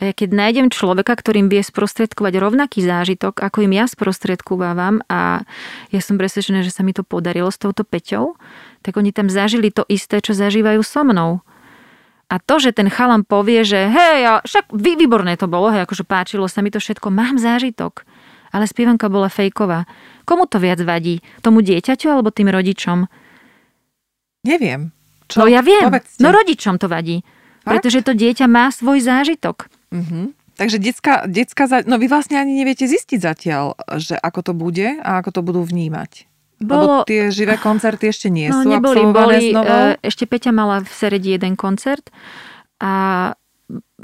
[0.00, 5.44] a ja keď nájdem človeka, ktorým vie sprostredkovať rovnaký zážitok, ako im ja sprostredkovávam a
[5.92, 8.40] ja som presvedčená, že sa mi to podarilo s touto Peťou,
[8.80, 11.44] tak oni tam zažili to isté, čo zažívajú so mnou.
[12.32, 15.84] A to, že ten chalam povie, že hej, ja, však vý, výborné to bolo, hej,
[15.84, 18.08] akože páčilo sa mi to všetko, mám zážitok.
[18.56, 19.84] Ale spievanka bola fejková.
[20.24, 21.20] Komu to viac vadí?
[21.44, 23.04] Tomu dieťaťu alebo tým rodičom?
[24.48, 24.96] Neviem.
[25.28, 25.44] Čo?
[25.44, 25.92] No ja viem.
[25.92, 26.24] Povedzte.
[26.24, 27.20] No rodičom to vadí.
[27.62, 27.84] Fakt?
[27.84, 29.70] Pretože to dieťa má svoj zážitok.
[29.90, 30.30] Uh-huh.
[30.60, 35.10] Takže detská, detská, no vy vlastne ani neviete zistiť zatiaľ, že ako to bude a
[35.22, 36.30] ako to budú vnímať.
[36.60, 37.00] Bolo...
[37.00, 39.96] Lebo tie živé koncerty ešte nie no, sú neboli, boli, znovu.
[39.96, 42.12] E, ešte Peťa mala v Seredi jeden koncert
[42.76, 42.92] a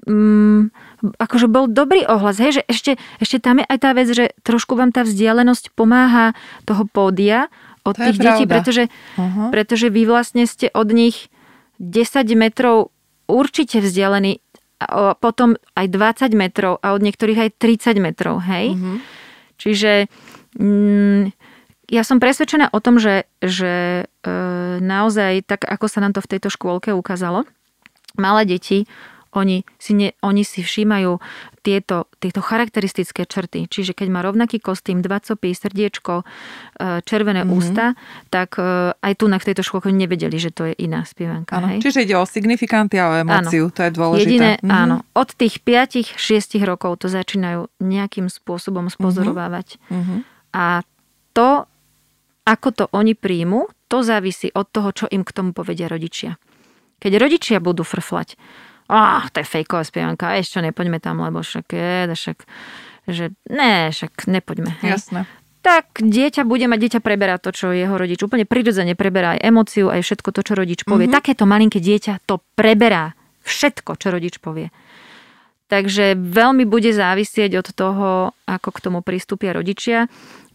[0.09, 0.73] mm,
[1.21, 4.73] akože bol dobrý ohlas, hej, že ešte, ešte tam je aj tá vec, že trošku
[4.73, 6.33] vám tá vzdialenosť pomáha
[6.65, 7.53] toho pódia
[7.85, 8.89] od to tých detí, pretože,
[9.21, 9.53] uh-huh.
[9.53, 11.29] pretože vy vlastne ste od nich
[11.77, 12.97] 10 metrov
[13.29, 14.41] určite vzdialení
[14.77, 18.77] a potom aj 20 metrov a od niektorých aj 30 metrov, hej?
[18.77, 18.97] Mm-hmm.
[19.57, 19.93] Čiže
[20.61, 21.33] mm,
[21.89, 24.35] ja som presvedčená o tom, že, že e,
[24.83, 27.49] naozaj, tak ako sa nám to v tejto škôlke ukázalo,
[28.21, 28.85] malé deti
[29.35, 31.19] Oni si, ne, oni si všímajú
[31.67, 33.67] tieto, tieto charakteristické črty.
[33.67, 36.25] Čiže keď má rovnaký kostým, dva copy, srdiečko, e,
[37.03, 37.59] červené mm-hmm.
[37.59, 37.99] ústa,
[38.31, 41.59] tak e, aj tu na tejto škôlke nevedeli, že to je iná spievanka.
[41.59, 43.75] Áno, čiže ide o signifikanty a o emóciu, áno.
[43.75, 44.31] to je dôležité.
[44.31, 44.71] Jediné, mm-hmm.
[44.71, 44.97] áno.
[45.19, 49.83] Od tých 5-6 rokov to začínajú nejakým spôsobom spozorovávať.
[49.91, 50.19] Mm-hmm.
[50.55, 50.87] A
[51.35, 51.67] to,
[52.47, 56.39] ako to oni príjmu, to závisí od toho, čo im k tomu povedia rodičia.
[56.97, 58.39] Keď rodičia budú frflať,
[58.91, 62.39] ah, to je fejková spievanka, ešte nepoďme tam, lebo však je, však,
[63.11, 64.73] že ne, však nepoďme.
[64.83, 64.91] Hej.
[65.01, 65.21] Jasné.
[65.67, 69.91] Tak dieťa bude mať, dieťa preberá to, čo jeho rodič úplne prirodzene preberá aj emóciu,
[69.91, 71.11] aj všetko to, čo rodič povie.
[71.11, 71.19] Mm-hmm.
[71.19, 74.71] Takéto malinké dieťa to preberá všetko, čo rodič povie.
[75.67, 78.09] Takže veľmi bude závisieť od toho,
[78.47, 80.07] ako k tomu pristúpia rodičia.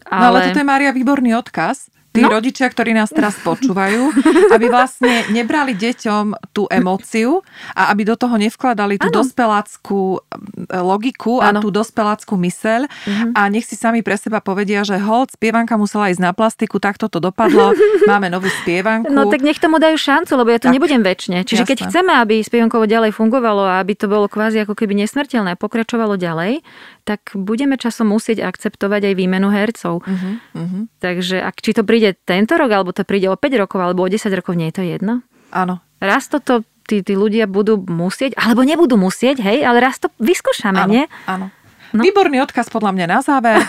[0.08, 0.20] Ale...
[0.24, 2.28] No ale toto je, Mária, výborný odkaz, tí no?
[2.28, 4.12] rodičia, ktorí nás teraz počúvajú,
[4.54, 7.40] aby vlastne nebrali deťom tú emóciu
[7.72, 9.16] a aby do toho nevkladali tú ano.
[9.24, 11.58] dospeláckú e, logiku ano.
[11.58, 13.32] a tú dospeláckú myseľ uh-huh.
[13.32, 17.08] a nech si sami pre seba povedia, že hold, spievanka musela ísť na plastiku, takto
[17.08, 17.72] to dopadlo,
[18.10, 19.08] máme novú spievanku.
[19.08, 20.76] No tak nech tomu dajú šancu, lebo ja tu tak.
[20.76, 21.48] nebudem väčšine.
[21.48, 21.70] Čiže Jasné.
[21.72, 25.58] keď chceme, aby spievankovo ďalej fungovalo a aby to bolo kvázi ako keby nesmrteľné a
[25.58, 26.60] pokračovalo ďalej,
[27.08, 30.04] tak budeme časom musieť akceptovať aj výmenu hercov.
[30.04, 30.82] Uh-huh, uh-huh.
[31.02, 34.10] Takže ak či to príde tento rok, alebo to príde o 5 rokov, alebo o
[34.10, 35.22] 10 rokov, nie je to jedno?
[35.54, 35.78] Áno.
[36.02, 40.82] Raz toto tí, tí ľudia budú musieť, alebo nebudú musieť, hej, ale raz to vyskúšame,
[40.82, 41.04] áno, nie?
[41.30, 41.54] Áno.
[41.92, 42.00] No.
[42.00, 43.60] Výborný odkaz podľa mňa na záver.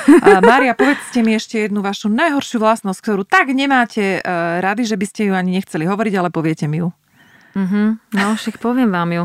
[0.48, 5.06] Mária, povedzte mi ešte jednu vašu najhoršiu vlastnosť, ktorú tak nemáte uh, rady, že by
[5.06, 6.96] ste ju ani nechceli hovoriť, ale poviete mi ju.
[7.54, 8.00] Uh-huh.
[8.00, 9.24] No, však poviem vám ju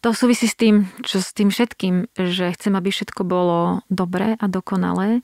[0.00, 4.44] to súvisí s tým, čo s tým všetkým, že chcem, aby všetko bolo dobré a
[4.48, 5.20] dokonalé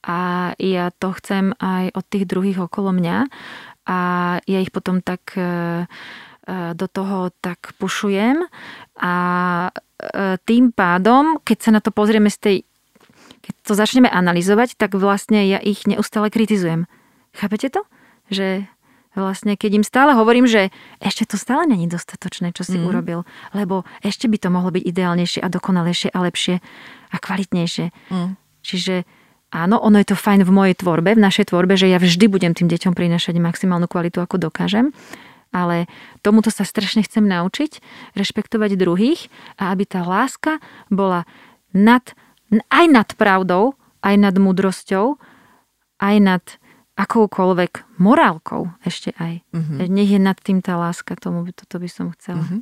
[0.00, 3.28] a ja to chcem aj od tých druhých okolo mňa
[3.84, 3.98] a
[4.44, 5.46] ja ich potom tak e, e,
[6.72, 8.44] do toho tak pušujem
[8.96, 9.14] a
[9.68, 9.70] e,
[10.44, 12.56] tým pádom, keď sa na to pozrieme z tej
[13.40, 16.84] keď to začneme analyzovať, tak vlastne ja ich neustále kritizujem.
[17.32, 17.82] Chápete to?
[18.28, 18.68] Že
[19.16, 20.70] vlastne, keď im stále hovorím, že
[21.02, 22.84] ešte to stále není dostatočné, čo si mm.
[22.86, 23.26] urobil,
[23.56, 26.54] lebo ešte by to mohlo byť ideálnejšie a dokonalejšie a lepšie
[27.10, 27.90] a kvalitnejšie.
[28.12, 28.38] Mm.
[28.60, 29.08] Čiže
[29.50, 32.52] áno, ono je to fajn v mojej tvorbe, v našej tvorbe, že ja vždy budem
[32.54, 34.94] tým deťom prinašať maximálnu kvalitu, ako dokážem,
[35.50, 35.90] ale
[36.22, 37.82] tomuto sa strašne chcem naučiť,
[38.14, 39.26] rešpektovať druhých
[39.58, 41.26] a aby tá láska bola
[41.74, 42.14] nad,
[42.70, 45.18] aj nad pravdou, aj nad múdrosťou,
[46.00, 46.44] aj nad
[47.00, 49.40] akoukoľvek morálkou ešte aj.
[49.56, 49.88] Uh-huh.
[49.88, 52.44] Nech je nad tým tá láska, tomu toto by som chcela.
[52.44, 52.60] Uh-huh.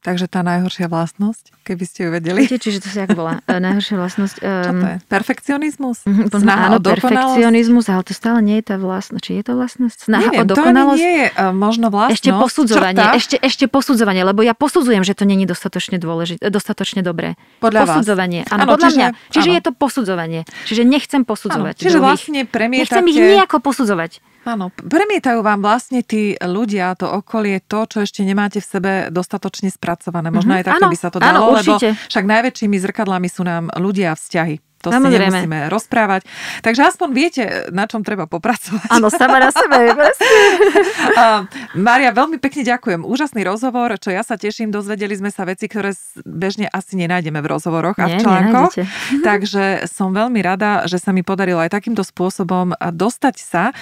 [0.00, 2.48] Takže tá najhoršia vlastnosť, keby ste ju vedeli.
[2.48, 3.44] Viete, čiže to si ako bola?
[3.44, 4.36] E, najhoršia vlastnosť.
[4.40, 4.96] Um, Čo to je?
[5.12, 5.98] Perfekcionizmus?
[6.08, 9.20] Mhm, Snaha áno, o perfekcionizmus, ale to stále nie je tá vlastnosť.
[9.20, 9.98] Či je to vlastnosť?
[10.08, 10.96] Snaha Neviem, o dokonalosť?
[10.96, 12.16] to nie je uh, možno vlastnosť.
[12.16, 13.04] Ešte posudzovanie.
[13.12, 17.36] Ešte, ešte posudzovanie, lebo ja posudzujem, že to není dostatočne dôležité, dostatočne dobré.
[17.60, 18.48] Podľa posudzovanie.
[18.48, 18.56] Vás.
[18.56, 19.08] Áno, podľa čiže, mňa.
[19.36, 19.56] Čiže áno.
[19.56, 20.40] je to posudzovanie.
[20.64, 21.76] Čiže nechcem posudzovať.
[21.76, 22.08] Áno, čiže druhých.
[22.08, 22.88] vlastne premietate...
[22.88, 24.24] Nechcem ich nejako posudzovať.
[24.40, 29.68] Áno, premietajú vám vlastne tí ľudia, to okolie, to, čo ešte nemáte v sebe dostatočne
[29.68, 30.32] spracované.
[30.32, 30.64] Možno mm-hmm.
[30.64, 34.12] aj takto áno, by sa to dalo, áno, lebo však najväčšími zrkadlami sú nám ľudia
[34.12, 34.69] a vzťahy.
[34.80, 35.28] To Samozrejme.
[35.28, 36.24] si nemusíme rozprávať.
[36.64, 38.88] Takže aspoň viete, na čom treba popracovať.
[38.88, 39.92] Áno, sama na sebe.
[41.86, 43.04] Mária, veľmi pekne ďakujem.
[43.04, 44.72] Úžasný rozhovor, čo ja sa teším.
[44.72, 45.92] Dozvedeli sme sa veci, ktoré
[46.24, 48.72] bežne asi nenájdeme v rozhovoroch a v článkoch.
[49.28, 53.76] Takže som veľmi rada, že sa mi podarilo aj takýmto spôsobom dostať sa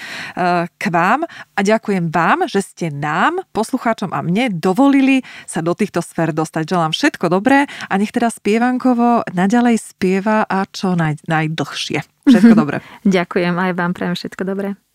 [0.67, 6.03] k vám a ďakujem vám, že ste nám, poslucháčom a mne dovolili sa do týchto
[6.03, 6.67] sfér dostať.
[6.67, 12.01] Želám všetko dobré a nech teda spievankovo naďalej spieva a čo čo naj, najdlhšie.
[12.24, 12.80] Všetko dobré.
[13.05, 14.88] Ďakujem, aj vám prajem všetko dobré.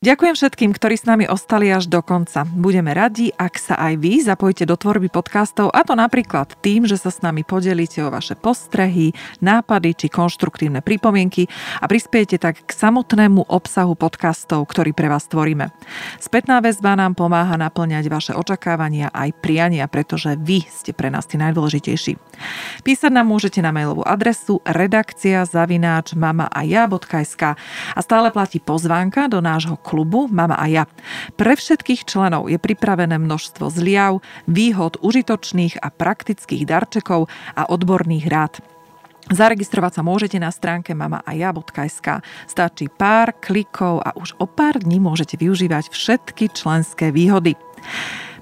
[0.00, 2.48] Ďakujem všetkým, ktorí s nami ostali až do konca.
[2.48, 6.96] Budeme radi, ak sa aj vy zapojíte do tvorby podcastov a to napríklad tým, že
[6.96, 9.12] sa s nami podelíte o vaše postrehy,
[9.44, 15.68] nápady či konštruktívne pripomienky a prispiejete tak k samotnému obsahu podcastov, ktorý pre vás tvoríme.
[16.16, 21.36] Spätná väzba nám pomáha naplňať vaše očakávania aj priania, pretože vy ste pre nás tí
[21.36, 22.16] najdôležitejší.
[22.88, 27.52] Písať nám môžete na mailovú adresu redakcia zavináč mama a ja.sk
[27.92, 30.84] a stále platí pozvánka do nášho klubu Mama a ja.
[31.34, 37.26] Pre všetkých členov je pripravené množstvo zliav, výhod, užitočných a praktických darčekov
[37.58, 38.62] a odborných rád.
[39.30, 42.22] Zaregistrovať sa môžete na stránke mamaaja.sk.
[42.50, 47.54] Stačí pár klikov a už o pár dní môžete využívať všetky členské výhody.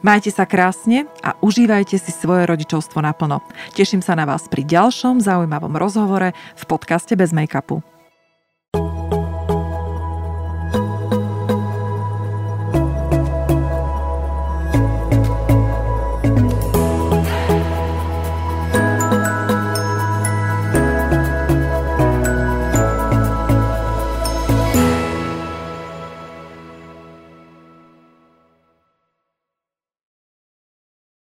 [0.00, 3.42] Majte sa krásne a užívajte si svoje rodičovstvo naplno.
[3.74, 7.97] Teším sa na vás pri ďalšom zaujímavom rozhovore v podcaste Bez make-upu.